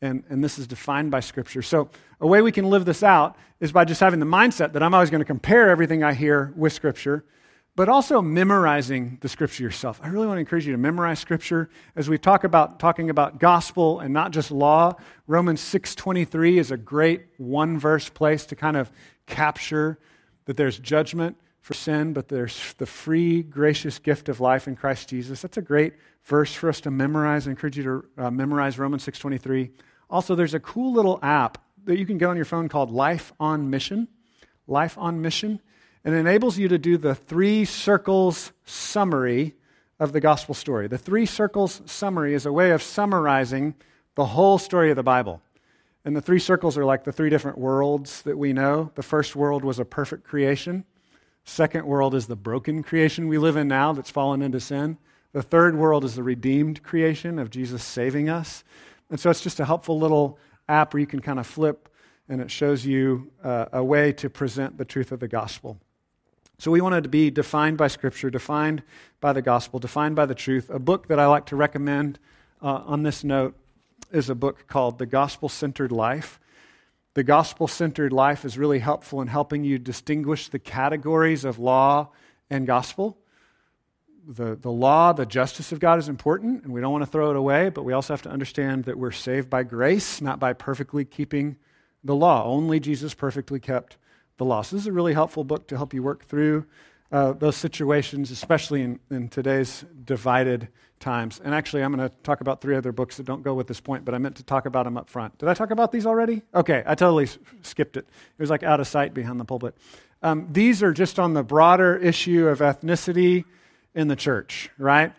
[0.00, 1.62] And, and this is defined by Scripture.
[1.62, 4.82] So, a way we can live this out is by just having the mindset that
[4.82, 7.24] I'm always going to compare everything I hear with Scripture,
[7.74, 10.00] but also memorizing the Scripture yourself.
[10.02, 13.40] I really want to encourage you to memorize Scripture as we talk about talking about
[13.40, 14.94] gospel and not just law.
[15.26, 18.92] Romans 6:23 is a great one verse place to kind of
[19.26, 19.98] capture
[20.44, 21.36] that there's judgment
[21.68, 25.42] for sin, but there's the free, gracious gift of life in Christ Jesus.
[25.42, 25.92] That's a great
[26.24, 27.46] verse for us to memorize.
[27.46, 27.82] I encourage you
[28.16, 29.70] to uh, memorize Romans 6.23.
[30.08, 33.34] Also, there's a cool little app that you can get on your phone called Life
[33.38, 34.08] on Mission.
[34.66, 35.60] Life on Mission.
[36.06, 39.54] and it enables you to do the three circles summary
[40.00, 40.88] of the gospel story.
[40.88, 43.74] The three circles summary is a way of summarizing
[44.14, 45.42] the whole story of the Bible.
[46.02, 48.90] And the three circles are like the three different worlds that we know.
[48.94, 50.86] The first world was a perfect creation.
[51.48, 54.98] Second world is the broken creation we live in now that's fallen into sin.
[55.32, 58.64] The third world is the redeemed creation of Jesus saving us.
[59.08, 60.38] And so it's just a helpful little
[60.68, 61.88] app where you can kind of flip
[62.28, 65.78] and it shows you uh, a way to present the truth of the gospel.
[66.58, 68.82] So we wanted to be defined by Scripture, defined
[69.22, 70.68] by the gospel, defined by the truth.
[70.68, 72.18] A book that I like to recommend
[72.60, 73.56] uh, on this note
[74.12, 76.38] is a book called The Gospel Centered Life.
[77.18, 82.10] The gospel centered life is really helpful in helping you distinguish the categories of law
[82.48, 83.18] and gospel.
[84.24, 87.30] The, the law, the justice of God is important, and we don't want to throw
[87.30, 90.52] it away, but we also have to understand that we're saved by grace, not by
[90.52, 91.56] perfectly keeping
[92.04, 92.44] the law.
[92.44, 93.96] Only Jesus perfectly kept
[94.36, 94.62] the law.
[94.62, 96.66] So, this is a really helpful book to help you work through
[97.10, 100.68] uh, those situations, especially in, in today's divided
[100.98, 101.40] times.
[101.42, 103.80] And actually, I'm going to talk about three other books that don't go with this
[103.80, 105.38] point, but I meant to talk about them up front.
[105.38, 106.42] Did I talk about these already?
[106.54, 108.06] Okay, I totally s- skipped it.
[108.06, 109.76] It was like out of sight behind the pulpit.
[110.22, 113.44] Um, these are just on the broader issue of ethnicity
[113.94, 115.12] in the church, right?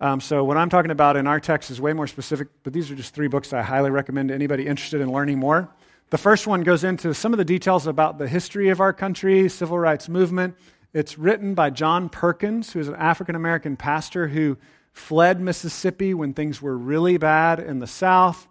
[0.00, 2.90] Um, so, what I'm talking about in our text is way more specific, but these
[2.90, 5.68] are just three books I highly recommend to anybody interested in learning more.
[6.08, 9.48] The first one goes into some of the details about the history of our country,
[9.48, 10.56] civil rights movement.
[10.92, 14.56] It's written by John Perkins, who is an African American pastor who
[14.92, 18.48] fled Mississippi when things were really bad in the South,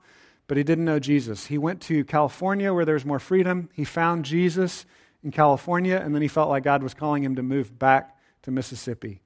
[0.47, 1.45] but he didn't know Jesus.
[1.45, 3.69] He went to California where there was more freedom.
[3.73, 4.85] He found Jesus
[5.23, 8.51] in California, and then he felt like God was calling him to move back to
[8.51, 9.21] Mississippi.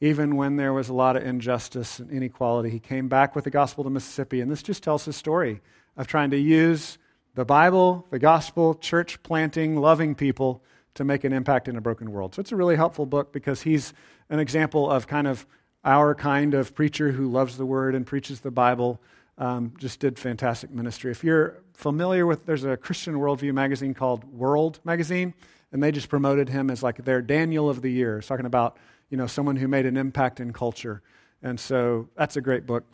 [0.00, 3.50] Even when there was a lot of injustice and inequality, he came back with the
[3.50, 4.40] gospel to Mississippi.
[4.40, 5.60] And this just tells his story
[5.96, 6.98] of trying to use
[7.34, 10.62] the Bible, the gospel, church planting, loving people
[10.94, 12.34] to make an impact in a broken world.
[12.34, 13.92] So it's a really helpful book because he's
[14.30, 15.46] an example of kind of
[15.88, 19.00] our kind of preacher who loves the word and preaches the Bible.
[19.38, 21.10] Um, just did fantastic ministry.
[21.10, 25.32] If you're familiar with, there's a Christian Worldview magazine called World Magazine,
[25.72, 28.18] and they just promoted him as like their Daniel of the year.
[28.18, 28.76] It's talking about
[29.08, 31.00] you know someone who made an impact in culture,
[31.42, 32.84] and so that's a great book.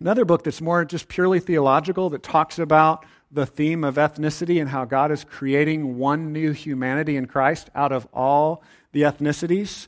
[0.00, 4.70] Another book that's more just purely theological that talks about the theme of ethnicity and
[4.70, 9.86] how God is creating one new humanity in Christ out of all the ethnicities.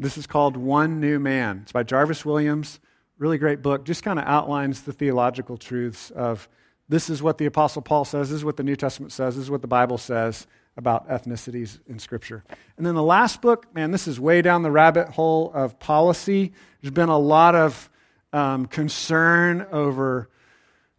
[0.00, 1.60] This is called One New Man.
[1.64, 2.80] It's by Jarvis Williams.
[3.18, 3.84] Really great book.
[3.84, 6.48] Just kind of outlines the theological truths of
[6.88, 9.42] this is what the Apostle Paul says, this is what the New Testament says, this
[9.44, 10.46] is what the Bible says
[10.78, 12.42] about ethnicities in Scripture.
[12.78, 16.54] And then the last book, man, this is way down the rabbit hole of policy.
[16.80, 17.90] There's been a lot of
[18.32, 20.30] um, concern over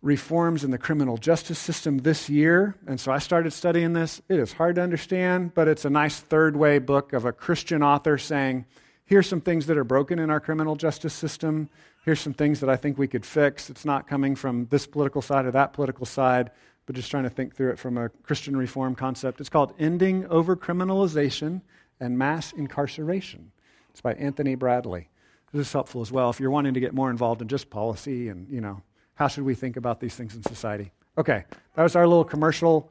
[0.04, 2.76] reforms in the criminal justice system this year.
[2.86, 4.22] And so I started studying this.
[4.30, 7.82] It is hard to understand, but it's a nice third way book of a Christian
[7.82, 8.66] author saying,
[9.12, 11.70] here's some things that are broken in our criminal justice system.
[12.06, 13.70] Here's some things that I think we could fix.
[13.70, 16.50] It's not coming from this political side or that political side,
[16.86, 19.42] but just trying to think through it from a Christian reform concept.
[19.42, 21.60] It's called Ending Overcriminalization
[22.00, 23.52] and Mass Incarceration.
[23.90, 25.10] It's by Anthony Bradley.
[25.52, 28.30] This is helpful as well if you're wanting to get more involved in just policy
[28.30, 28.82] and, you know,
[29.16, 30.94] how should we think about these things in society?
[31.18, 31.44] Okay,
[31.76, 32.90] that was our little commercial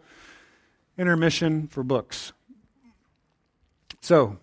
[0.98, 2.34] intermission for books.
[4.02, 4.36] So,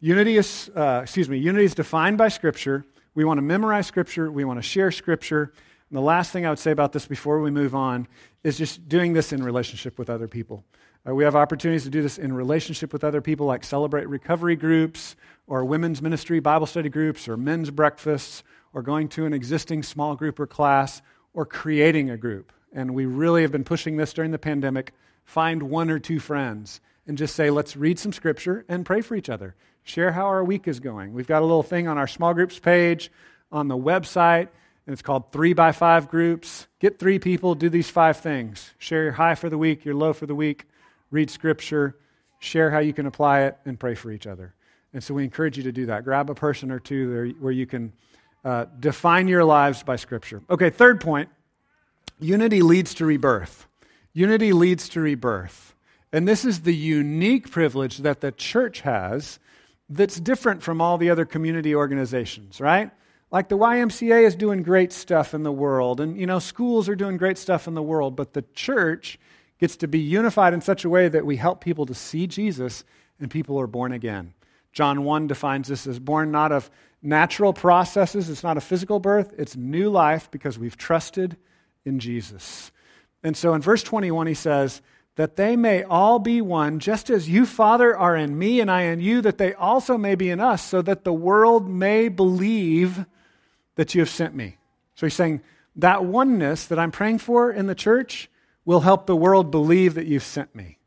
[0.00, 2.84] unity is, uh, excuse me, unity is defined by Scripture.
[3.14, 4.30] We want to memorize Scripture.
[4.30, 5.52] We want to share Scripture.
[5.90, 8.08] And the last thing I would say about this before we move on
[8.44, 10.64] is just doing this in relationship with other people.
[11.08, 14.56] Uh, we have opportunities to do this in relationship with other people, like celebrate recovery
[14.56, 18.42] groups, or women's ministry Bible study groups, or men's breakfasts,
[18.72, 22.52] or going to an existing small group or class, or creating a group.
[22.72, 24.92] And we really have been pushing this during the pandemic.
[25.24, 29.16] Find one or two friends and just say, let's read some scripture and pray for
[29.16, 29.56] each other.
[29.90, 31.12] Share how our week is going.
[31.12, 33.10] We've got a little thing on our small groups page
[33.50, 34.46] on the website,
[34.86, 36.68] and it's called Three by Five Groups.
[36.78, 38.72] Get three people, do these five things.
[38.78, 40.66] Share your high for the week, your low for the week,
[41.10, 41.96] read scripture,
[42.38, 44.54] share how you can apply it, and pray for each other.
[44.92, 46.04] And so we encourage you to do that.
[46.04, 47.92] Grab a person or two there where you can
[48.44, 50.40] uh, define your lives by Scripture.
[50.48, 51.30] Okay, third point
[52.20, 53.66] unity leads to rebirth.
[54.12, 55.74] Unity leads to rebirth.
[56.12, 59.40] And this is the unique privilege that the church has
[59.90, 62.90] that's different from all the other community organizations, right?
[63.30, 66.96] Like the YMCA is doing great stuff in the world, and you know, schools are
[66.96, 69.18] doing great stuff in the world, but the church
[69.58, 72.84] gets to be unified in such a way that we help people to see Jesus
[73.18, 74.32] and people are born again.
[74.72, 76.70] John 1 defines this as born not of
[77.02, 81.36] natural processes, it's not a physical birth, it's new life because we've trusted
[81.84, 82.70] in Jesus.
[83.22, 84.80] And so in verse 21, he says,
[85.20, 88.84] that they may all be one, just as you, Father, are in me and I
[88.84, 93.04] in you, that they also may be in us, so that the world may believe
[93.74, 94.56] that you have sent me.
[94.94, 95.42] So he's saying
[95.76, 98.30] that oneness that I'm praying for in the church
[98.64, 100.78] will help the world believe that you've sent me.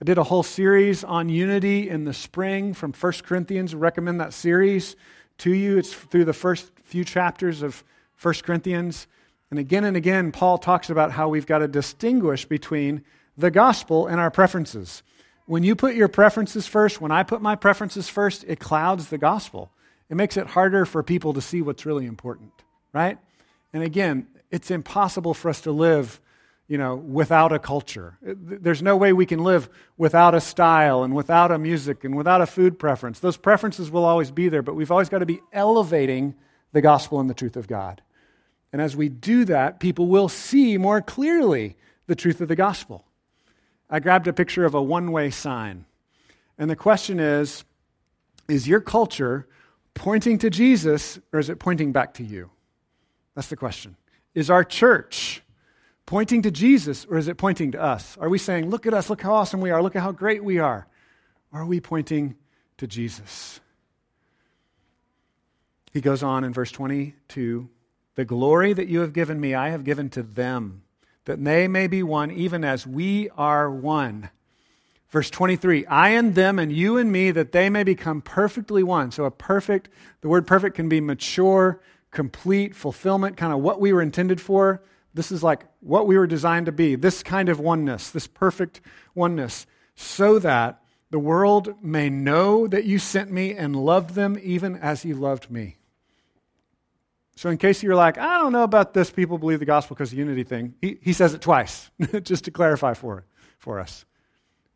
[0.00, 3.74] I did a whole series on unity in the spring from 1 Corinthians.
[3.74, 4.94] I recommend that series
[5.38, 5.76] to you.
[5.76, 7.82] It's through the first few chapters of
[8.22, 9.08] 1 Corinthians.
[9.50, 13.02] And again and again, Paul talks about how we've got to distinguish between
[13.42, 15.02] the gospel and our preferences.
[15.46, 19.18] When you put your preferences first, when I put my preferences first, it clouds the
[19.18, 19.70] gospel.
[20.08, 22.52] It makes it harder for people to see what's really important,
[22.94, 23.18] right?
[23.72, 26.20] And again, it's impossible for us to live,
[26.68, 28.16] you know, without a culture.
[28.22, 32.40] There's no way we can live without a style and without a music and without
[32.40, 33.18] a food preference.
[33.18, 36.34] Those preferences will always be there, but we've always got to be elevating
[36.72, 38.02] the gospel and the truth of God.
[38.72, 41.76] And as we do that, people will see more clearly
[42.06, 43.04] the truth of the gospel.
[43.92, 45.84] I grabbed a picture of a one way sign.
[46.56, 47.62] And the question is
[48.48, 49.46] Is your culture
[49.92, 52.50] pointing to Jesus or is it pointing back to you?
[53.34, 53.96] That's the question.
[54.34, 55.42] Is our church
[56.06, 58.16] pointing to Jesus or is it pointing to us?
[58.16, 60.42] Are we saying, Look at us, look how awesome we are, look at how great
[60.42, 60.86] we are?
[61.52, 62.34] Or are we pointing
[62.78, 63.60] to Jesus?
[65.92, 67.68] He goes on in verse 22
[68.14, 70.82] The glory that you have given me, I have given to them
[71.24, 74.30] that they may be one, even as we are one.
[75.10, 79.10] Verse 23 I and them, and you and me, that they may become perfectly one.
[79.10, 79.88] So, a perfect,
[80.22, 84.82] the word perfect can be mature, complete, fulfillment, kind of what we were intended for.
[85.14, 88.80] This is like what we were designed to be this kind of oneness, this perfect
[89.14, 94.76] oneness, so that the world may know that you sent me and loved them even
[94.76, 95.76] as you loved me.
[97.42, 100.10] So, in case you're like, I don't know about this, people believe the gospel because
[100.10, 101.90] of the unity thing, he, he says it twice,
[102.22, 103.24] just to clarify for,
[103.58, 104.04] for us.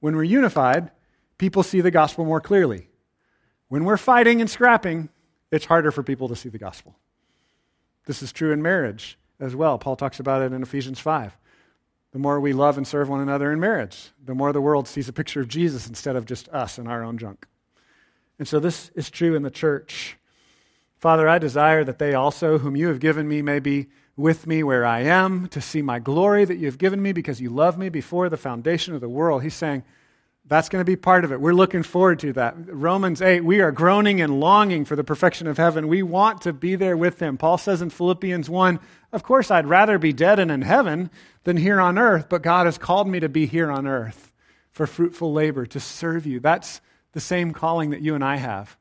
[0.01, 0.91] When we're unified,
[1.39, 2.89] people see the gospel more clearly.
[3.69, 5.11] When we're fighting and scrapping,
[5.53, 6.97] it's harder for people to see the gospel.
[8.07, 9.79] This is true in marriage as well.
[9.79, 11.39] Paul talks about it in Ephesians 5.
[12.11, 15.09] The more we love and serve one another in marriage, the more the world sees
[15.09, 17.47] a picture of Jesus instead of just us and our own junk.
[18.41, 20.19] And so this is true in the church.
[20.97, 24.63] Father, I desire that they also, whom you have given me, may be with me
[24.63, 27.79] where I am, to see my glory that you have given me because you loved
[27.79, 29.43] me before the foundation of the world.
[29.43, 29.85] He's saying,
[30.49, 31.41] that's going to be part of it.
[31.41, 32.55] We're looking forward to that.
[32.69, 35.89] Romans 8, we are groaning and longing for the perfection of heaven.
[35.89, 37.37] We want to be there with him.
[37.37, 38.79] Paul says in Philippians 1,
[39.13, 41.11] Of course, I'd rather be dead and in heaven
[41.45, 44.33] than here on earth, but God has called me to be here on earth
[44.71, 46.39] for fruitful labor, to serve you.
[46.39, 46.81] That's
[47.13, 48.77] the same calling that you and I have.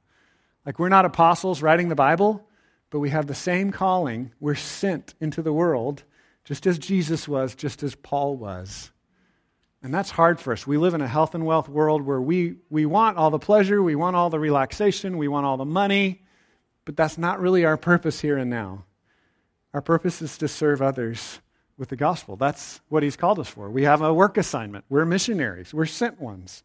[0.66, 2.46] Like, we're not apostles writing the Bible,
[2.90, 4.32] but we have the same calling.
[4.40, 6.04] We're sent into the world
[6.44, 8.92] just as Jesus was, just as Paul was.
[9.84, 10.66] And that's hard for us.
[10.66, 13.84] We live in a health and wealth world where we, we want all the pleasure,
[13.84, 16.24] we want all the relaxation, we want all the money,
[16.86, 18.86] but that's not really our purpose here and now.
[19.74, 21.40] Our purpose is to serve others
[21.78, 22.36] with the gospel.
[22.36, 23.70] That's what he's called us for.
[23.70, 24.86] We have a work assignment.
[24.90, 26.64] We're missionaries, we're sent ones.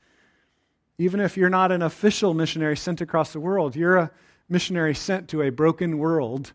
[1.01, 4.11] Even if you're not an official missionary sent across the world, you're a
[4.51, 6.53] missionary sent to a broken world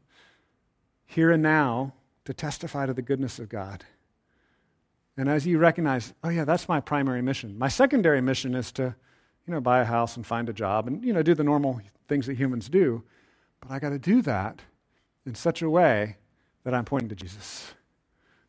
[1.07, 3.83] here and now to testify to the goodness of God.
[5.17, 7.57] And as you recognize, oh yeah, that's my primary mission.
[7.57, 8.93] My secondary mission is to,
[9.47, 11.81] you know, buy a house and find a job and, you know, do the normal
[12.07, 13.01] things that humans do.
[13.61, 14.61] But I got to do that
[15.25, 16.17] in such a way
[16.65, 17.73] that I'm pointing to Jesus.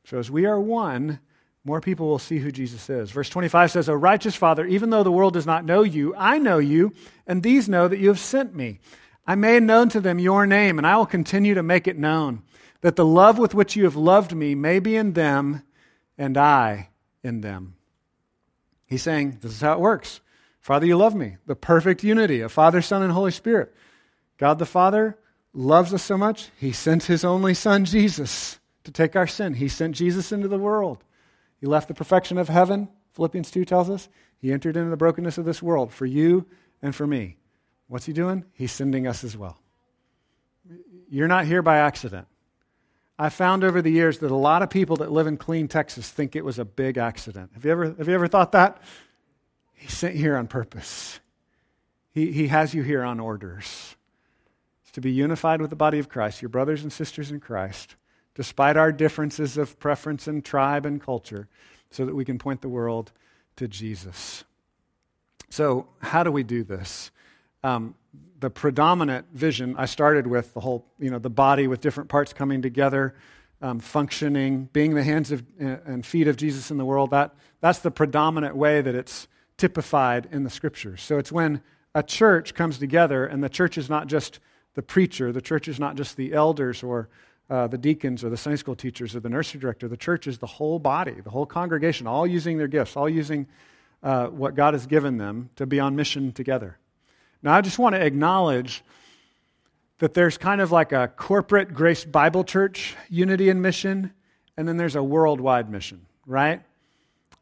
[0.04, 1.20] So as we are one,
[1.66, 3.10] more people will see who Jesus is.
[3.10, 6.38] Verse 25 says, O righteous Father, even though the world does not know you, I
[6.38, 6.92] know you,
[7.26, 8.78] and these know that you have sent me.
[9.26, 12.44] I made known to them your name, and I will continue to make it known,
[12.82, 15.64] that the love with which you have loved me may be in them,
[16.16, 16.90] and I
[17.24, 17.74] in them.
[18.86, 20.20] He's saying, This is how it works.
[20.60, 21.36] Father, you love me.
[21.46, 23.74] The perfect unity of Father, Son, and Holy Spirit.
[24.38, 25.18] God the Father
[25.52, 29.54] loves us so much, he sent his only Son, Jesus, to take our sin.
[29.54, 31.02] He sent Jesus into the world.
[31.60, 34.08] He left the perfection of heaven, Philippians 2 tells us.
[34.38, 36.46] He entered into the brokenness of this world for you
[36.82, 37.38] and for me.
[37.88, 38.44] What's he doing?
[38.52, 39.58] He's sending us as well.
[41.08, 42.26] You're not here by accident.
[43.18, 46.10] I found over the years that a lot of people that live in Killeen Texas
[46.10, 47.52] think it was a big accident.
[47.54, 48.82] Have you ever, have you ever thought that?
[49.72, 51.20] He sent you here on purpose.
[52.12, 53.96] He, he has you here on orders.
[54.82, 57.96] It's to be unified with the body of Christ, your brothers and sisters in Christ,
[58.36, 61.48] despite our differences of preference and tribe and culture,
[61.90, 63.10] so that we can point the world
[63.56, 64.44] to Jesus.
[65.50, 67.10] So, how do we do this?
[67.64, 67.96] Um,
[68.38, 72.32] the predominant vision, I started with the whole, you know, the body with different parts
[72.32, 73.14] coming together.
[73.62, 77.10] um, functioning, being the hands of, uh, and feet of Jesus in the world.
[77.10, 81.02] That, that's the predominant way that it's typified in the scriptures.
[81.02, 81.62] So it's when
[81.94, 84.40] a church comes together, and the church is not just
[84.74, 87.08] the preacher, the church is not just the elders or
[87.48, 89.88] uh, the deacons or the Sunday school teachers or the nursery director.
[89.88, 93.46] The church is the whole body, the whole congregation, all using their gifts, all using
[94.02, 96.78] uh, what God has given them to be on mission together.
[97.42, 98.82] Now, I just want to acknowledge
[99.98, 104.12] that there's kind of like a corporate Grace Bible Church unity and mission,
[104.56, 106.62] and then there's a worldwide mission, right?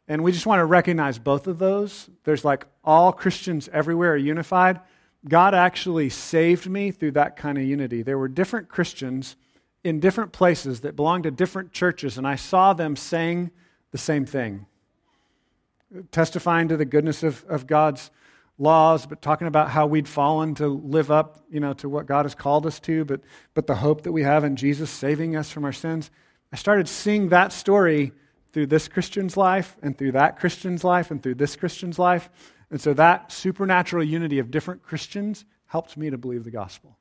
[0.07, 2.09] And we just want to recognize both of those.
[2.23, 4.79] There's like all Christians everywhere are unified.
[5.27, 8.03] God actually saved me through that kind of unity.
[8.03, 9.35] There were different Christians
[9.85, 13.51] in different places that belonged to different churches, and I saw them saying
[13.91, 14.65] the same thing,
[16.09, 18.09] testifying to the goodness of, of God's
[18.57, 22.25] laws, but talking about how we'd fallen to live up, you know, to what God
[22.25, 23.21] has called us to, but,
[23.53, 26.09] but the hope that we have in Jesus saving us from our sins.
[26.51, 28.11] I started seeing that story
[28.53, 32.27] through this Christian's life and through that Christian's life and through this Christian's life.
[32.71, 36.97] And so that supernatural unity of different Christians helped me to believe the gospel.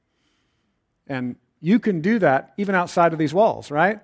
[1.07, 3.98] And you can do that even outside of these walls, right?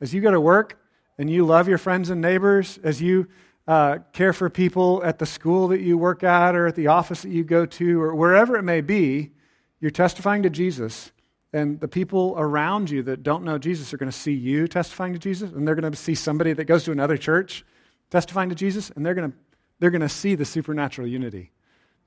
[0.00, 0.78] As you go to work
[1.18, 3.28] and you love your friends and neighbors, as you
[3.68, 7.20] uh, care for people at the school that you work at or at the office
[7.20, 9.30] that you go to or wherever it may be,
[9.78, 11.12] you're testifying to Jesus
[11.52, 15.12] and the people around you that don't know Jesus are going to see you testifying
[15.12, 17.62] to Jesus, and they're going to see somebody that goes to another church
[18.08, 19.36] testifying to Jesus, and they're going to,
[19.80, 21.50] they're going to see the supernatural unity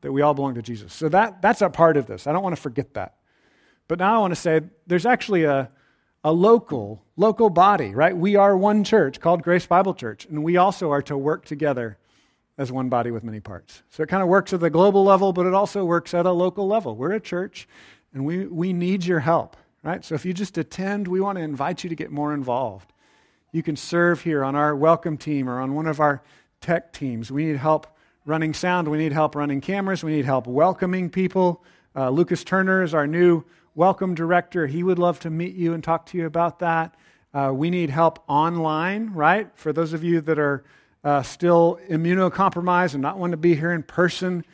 [0.01, 0.93] that we all belong to Jesus.
[0.93, 2.25] So that, that's a part of this.
[2.25, 3.17] I don't want to forget that.
[3.87, 5.69] But now I want to say there's actually a,
[6.23, 8.15] a local, local body, right?
[8.15, 11.97] We are one church called Grace Bible Church, and we also are to work together
[12.57, 13.83] as one body with many parts.
[13.89, 16.31] So it kind of works at the global level, but it also works at a
[16.31, 16.95] local level.
[16.95, 17.67] We're a church
[18.13, 20.03] and we, we need your help, right?
[20.03, 22.93] So if you just attend, we want to invite you to get more involved.
[23.51, 26.23] You can serve here on our welcome team or on one of our
[26.61, 27.29] tech teams.
[27.29, 27.87] We need help
[28.25, 28.87] running sound.
[28.87, 30.03] We need help running cameras.
[30.03, 31.61] We need help welcoming people.
[31.93, 33.43] Uh, Lucas Turner is our new
[33.75, 34.67] welcome director.
[34.67, 36.95] He would love to meet you and talk to you about that.
[37.33, 39.49] Uh, we need help online, right?
[39.55, 40.63] For those of you that are
[41.03, 44.45] uh, still immunocompromised and not want to be here in person,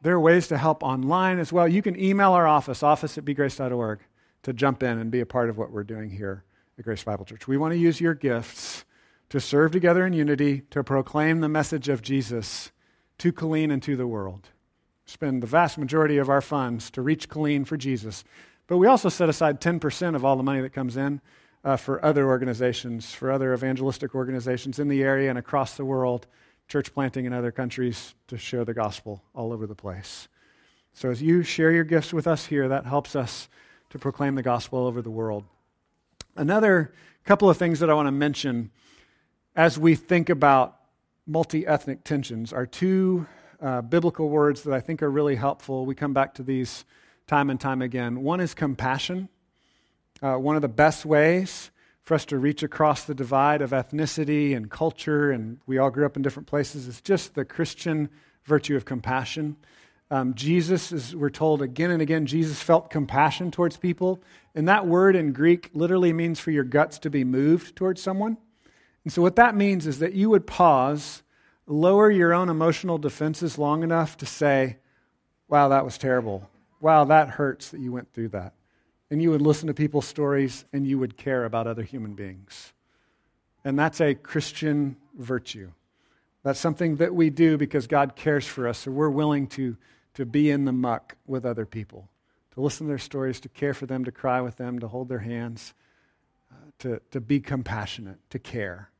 [0.00, 1.68] there are ways to help online as well.
[1.68, 4.00] You can email our office, office at begrace.org,
[4.44, 6.44] to jump in and be a part of what we're doing here
[6.78, 7.46] at Grace Bible Church.
[7.46, 8.86] We want to use your gifts
[9.28, 12.72] to serve together in unity, to proclaim the message of Jesus
[13.18, 14.48] to Killeen and to the world.
[15.04, 18.24] Spend the vast majority of our funds to reach Killeen for Jesus.
[18.70, 21.20] But we also set aside 10% of all the money that comes in
[21.64, 26.28] uh, for other organizations, for other evangelistic organizations in the area and across the world
[26.68, 30.28] church planting in other countries to share the gospel all over the place.
[30.92, 33.48] So as you share your gifts with us here, that helps us
[33.88, 35.42] to proclaim the gospel all over the world.
[36.36, 36.92] Another
[37.24, 38.70] couple of things that I want to mention
[39.56, 40.76] as we think about
[41.26, 43.26] multi ethnic tensions are two
[43.60, 45.84] uh, biblical words that I think are really helpful.
[45.84, 46.84] We come back to these
[47.30, 48.24] time and time again.
[48.24, 49.28] One is compassion.
[50.20, 51.70] Uh, one of the best ways
[52.02, 56.04] for us to reach across the divide of ethnicity and culture, and we all grew
[56.04, 56.88] up in different places.
[56.88, 58.08] is just the Christian
[58.46, 59.56] virtue of compassion.
[60.10, 64.20] Um, Jesus, as we're told again and again, Jesus felt compassion towards people.
[64.56, 68.38] And that word in Greek literally means for your guts to be moved towards someone.
[69.04, 71.22] And so, what that means is that you would pause,
[71.68, 74.78] lower your own emotional defenses long enough to say,
[75.46, 76.50] Wow, that was terrible.
[76.80, 78.54] Wow, that hurts that you went through that
[79.10, 82.72] and you would listen to people's stories and you would care about other human beings.
[83.64, 85.72] And that's a Christian virtue.
[86.42, 89.76] That's something that we do because God cares for us, so we're willing to,
[90.14, 92.08] to be in the muck with other people,
[92.54, 95.08] to listen to their stories, to care for them, to cry with them, to hold
[95.08, 95.74] their hands,
[96.50, 98.90] uh, to, to be compassionate, to care.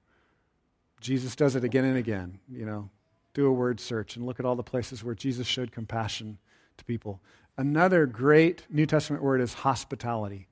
[1.00, 2.40] Jesus does it again and again.
[2.52, 2.90] You know,
[3.32, 6.36] do a word search and look at all the places where Jesus showed compassion
[6.76, 7.22] to people.
[7.60, 10.48] Another great New Testament word is hospitality.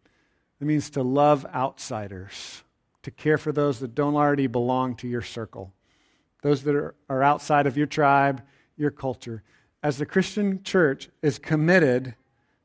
[0.60, 2.62] It means to love outsiders,
[3.02, 5.72] to care for those that don't already belong to your circle,
[6.42, 8.42] those that are, are outside of your tribe,
[8.76, 9.42] your culture.
[9.82, 12.14] As the Christian church is committed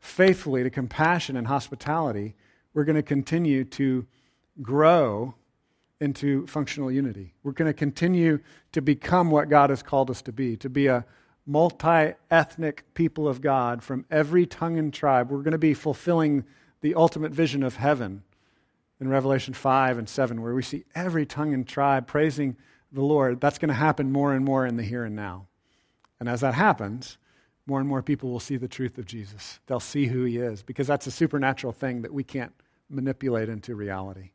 [0.01, 2.35] faithfully to compassion and hospitality,
[2.73, 4.05] we're going to continue to
[4.61, 5.35] grow
[6.01, 7.33] into functional unity.
[7.43, 8.39] We're going to continue
[8.73, 11.05] to become what God has called us to be, to be a
[11.45, 15.29] multi ethnic people of God from every tongue and tribe.
[15.29, 16.45] We're going to be fulfilling
[16.81, 18.23] the ultimate vision of heaven
[18.99, 22.55] in Revelation 5 and 7, where we see every tongue and tribe praising
[22.91, 23.41] the Lord.
[23.41, 25.47] That's going to happen more and more in the here and now.
[26.19, 27.17] And as that happens,
[27.65, 29.59] more and more people will see the truth of Jesus.
[29.67, 32.53] They'll see who he is, because that's a supernatural thing that we can't
[32.89, 34.31] manipulate into reality.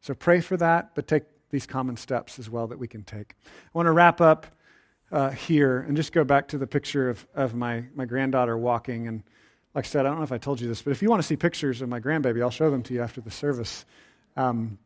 [0.00, 3.34] So pray for that, but take these common steps as well that we can take.
[3.46, 4.46] I want to wrap up
[5.14, 9.06] uh, here and just go back to the picture of, of my, my granddaughter walking.
[9.06, 9.22] And
[9.72, 11.22] like I said, I don't know if I told you this, but if you want
[11.22, 13.84] to see pictures of my grandbaby, I'll show them to you after the service.
[14.36, 14.76] Um,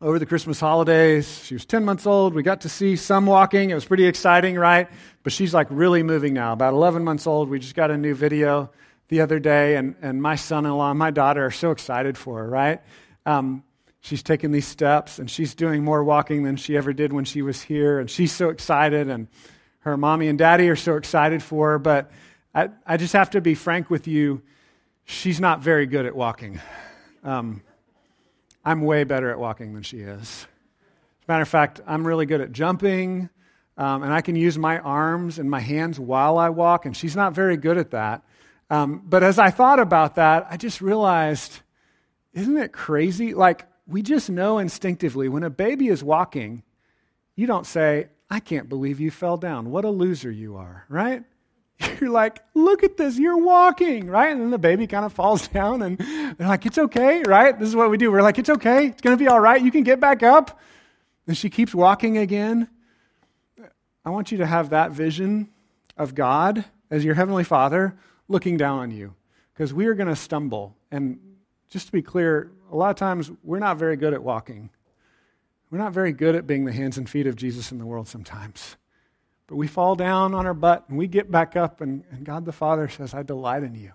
[0.00, 2.34] over the Christmas holidays, she was 10 months old.
[2.34, 3.70] We got to see some walking.
[3.70, 4.88] It was pretty exciting, right?
[5.22, 6.52] But she's like really moving now.
[6.52, 8.72] About 11 months old, we just got a new video
[9.06, 12.18] the other day, and, and my son in law and my daughter are so excited
[12.18, 12.80] for her, right?
[13.24, 13.62] Um,
[14.04, 17.40] she's taking these steps and she's doing more walking than she ever did when she
[17.40, 17.98] was here.
[17.98, 19.28] And she's so excited, and
[19.80, 21.78] her mommy and daddy are so excited for her.
[21.78, 22.10] But
[22.54, 24.42] I, I just have to be frank with you
[25.04, 26.60] she's not very good at walking.
[27.22, 27.62] Um,
[28.64, 30.20] I'm way better at walking than she is.
[30.20, 30.46] As
[31.28, 33.28] a matter of fact, I'm really good at jumping,
[33.76, 37.16] um, and I can use my arms and my hands while I walk, and she's
[37.16, 38.22] not very good at that.
[38.70, 41.60] Um, but as I thought about that, I just realized
[42.32, 43.32] isn't it crazy?
[43.32, 46.62] Like, we just know instinctively when a baby is walking,
[47.36, 49.70] you don't say, I can't believe you fell down.
[49.70, 51.22] What a loser you are, right?
[52.00, 54.30] You're like, look at this, you're walking, right?
[54.30, 57.58] And then the baby kind of falls down and they're like, it's okay, right?
[57.58, 58.12] This is what we do.
[58.12, 60.60] We're like, it's okay, it's going to be all right, you can get back up.
[61.26, 62.68] And she keeps walking again.
[64.04, 65.48] I want you to have that vision
[65.96, 67.96] of God as your Heavenly Father
[68.28, 69.14] looking down on you
[69.52, 70.76] because we are going to stumble.
[70.90, 71.18] And
[71.70, 74.68] just to be clear, a lot of times we're not very good at walking.
[75.70, 78.08] We're not very good at being the hands and feet of Jesus in the world
[78.08, 78.76] sometimes.
[79.46, 82.44] But we fall down on our butt and we get back up, and, and God
[82.44, 83.92] the Father says, I delight in you.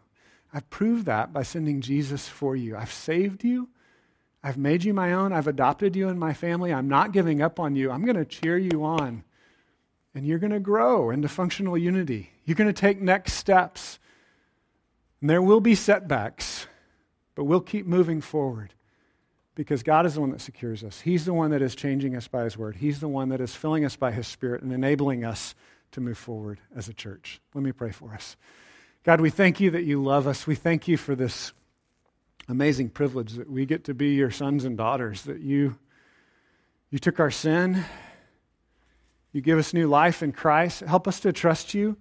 [0.54, 2.78] I've proved that by sending Jesus for you.
[2.78, 3.68] I've saved you.
[4.42, 5.34] I've made you my own.
[5.34, 6.74] I've adopted you in my family.
[6.74, 7.92] I'm not giving up on you.
[7.92, 9.26] I'm going to cheer you on.
[10.16, 12.32] And you're going to grow into functional unity.
[12.46, 14.00] You're going to take next steps.
[15.20, 16.68] And there will be setbacks,
[17.40, 18.74] but we'll keep moving forward
[19.56, 21.00] because God is the one that secures us.
[21.00, 22.76] He's the one that is changing us by His word.
[22.76, 25.56] He's the one that is filling us by His Spirit and enabling us
[25.94, 27.40] to move forward as a church.
[27.54, 28.36] Let me pray for us.
[29.06, 30.46] God, we thank you that you love us.
[30.46, 31.54] We thank you for this
[32.50, 35.78] amazing privilege that we get to be your sons and daughters, that you,
[36.90, 37.86] you took our sin,
[39.32, 40.82] you give us new life in Christ.
[40.82, 41.96] Help us to trust you.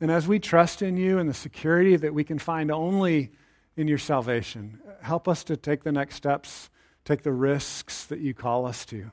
[0.00, 3.32] And as we trust in you and the security that we can find only
[3.78, 6.68] in your salvation, help us to take the next steps
[7.08, 9.10] take the risks that you call us to.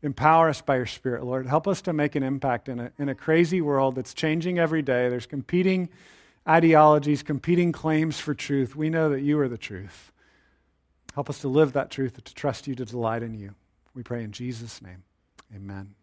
[0.00, 1.46] Empower us by your Spirit, Lord.
[1.46, 4.80] Help us to make an impact in a, in a crazy world that's changing every
[4.80, 5.08] day.
[5.08, 5.88] There's competing
[6.48, 8.76] ideologies, competing claims for truth.
[8.76, 10.12] We know that you are the truth.
[11.14, 13.54] Help us to live that truth, to trust you, to delight in you.
[13.92, 15.02] We pray in Jesus' name.
[15.54, 15.94] Amen.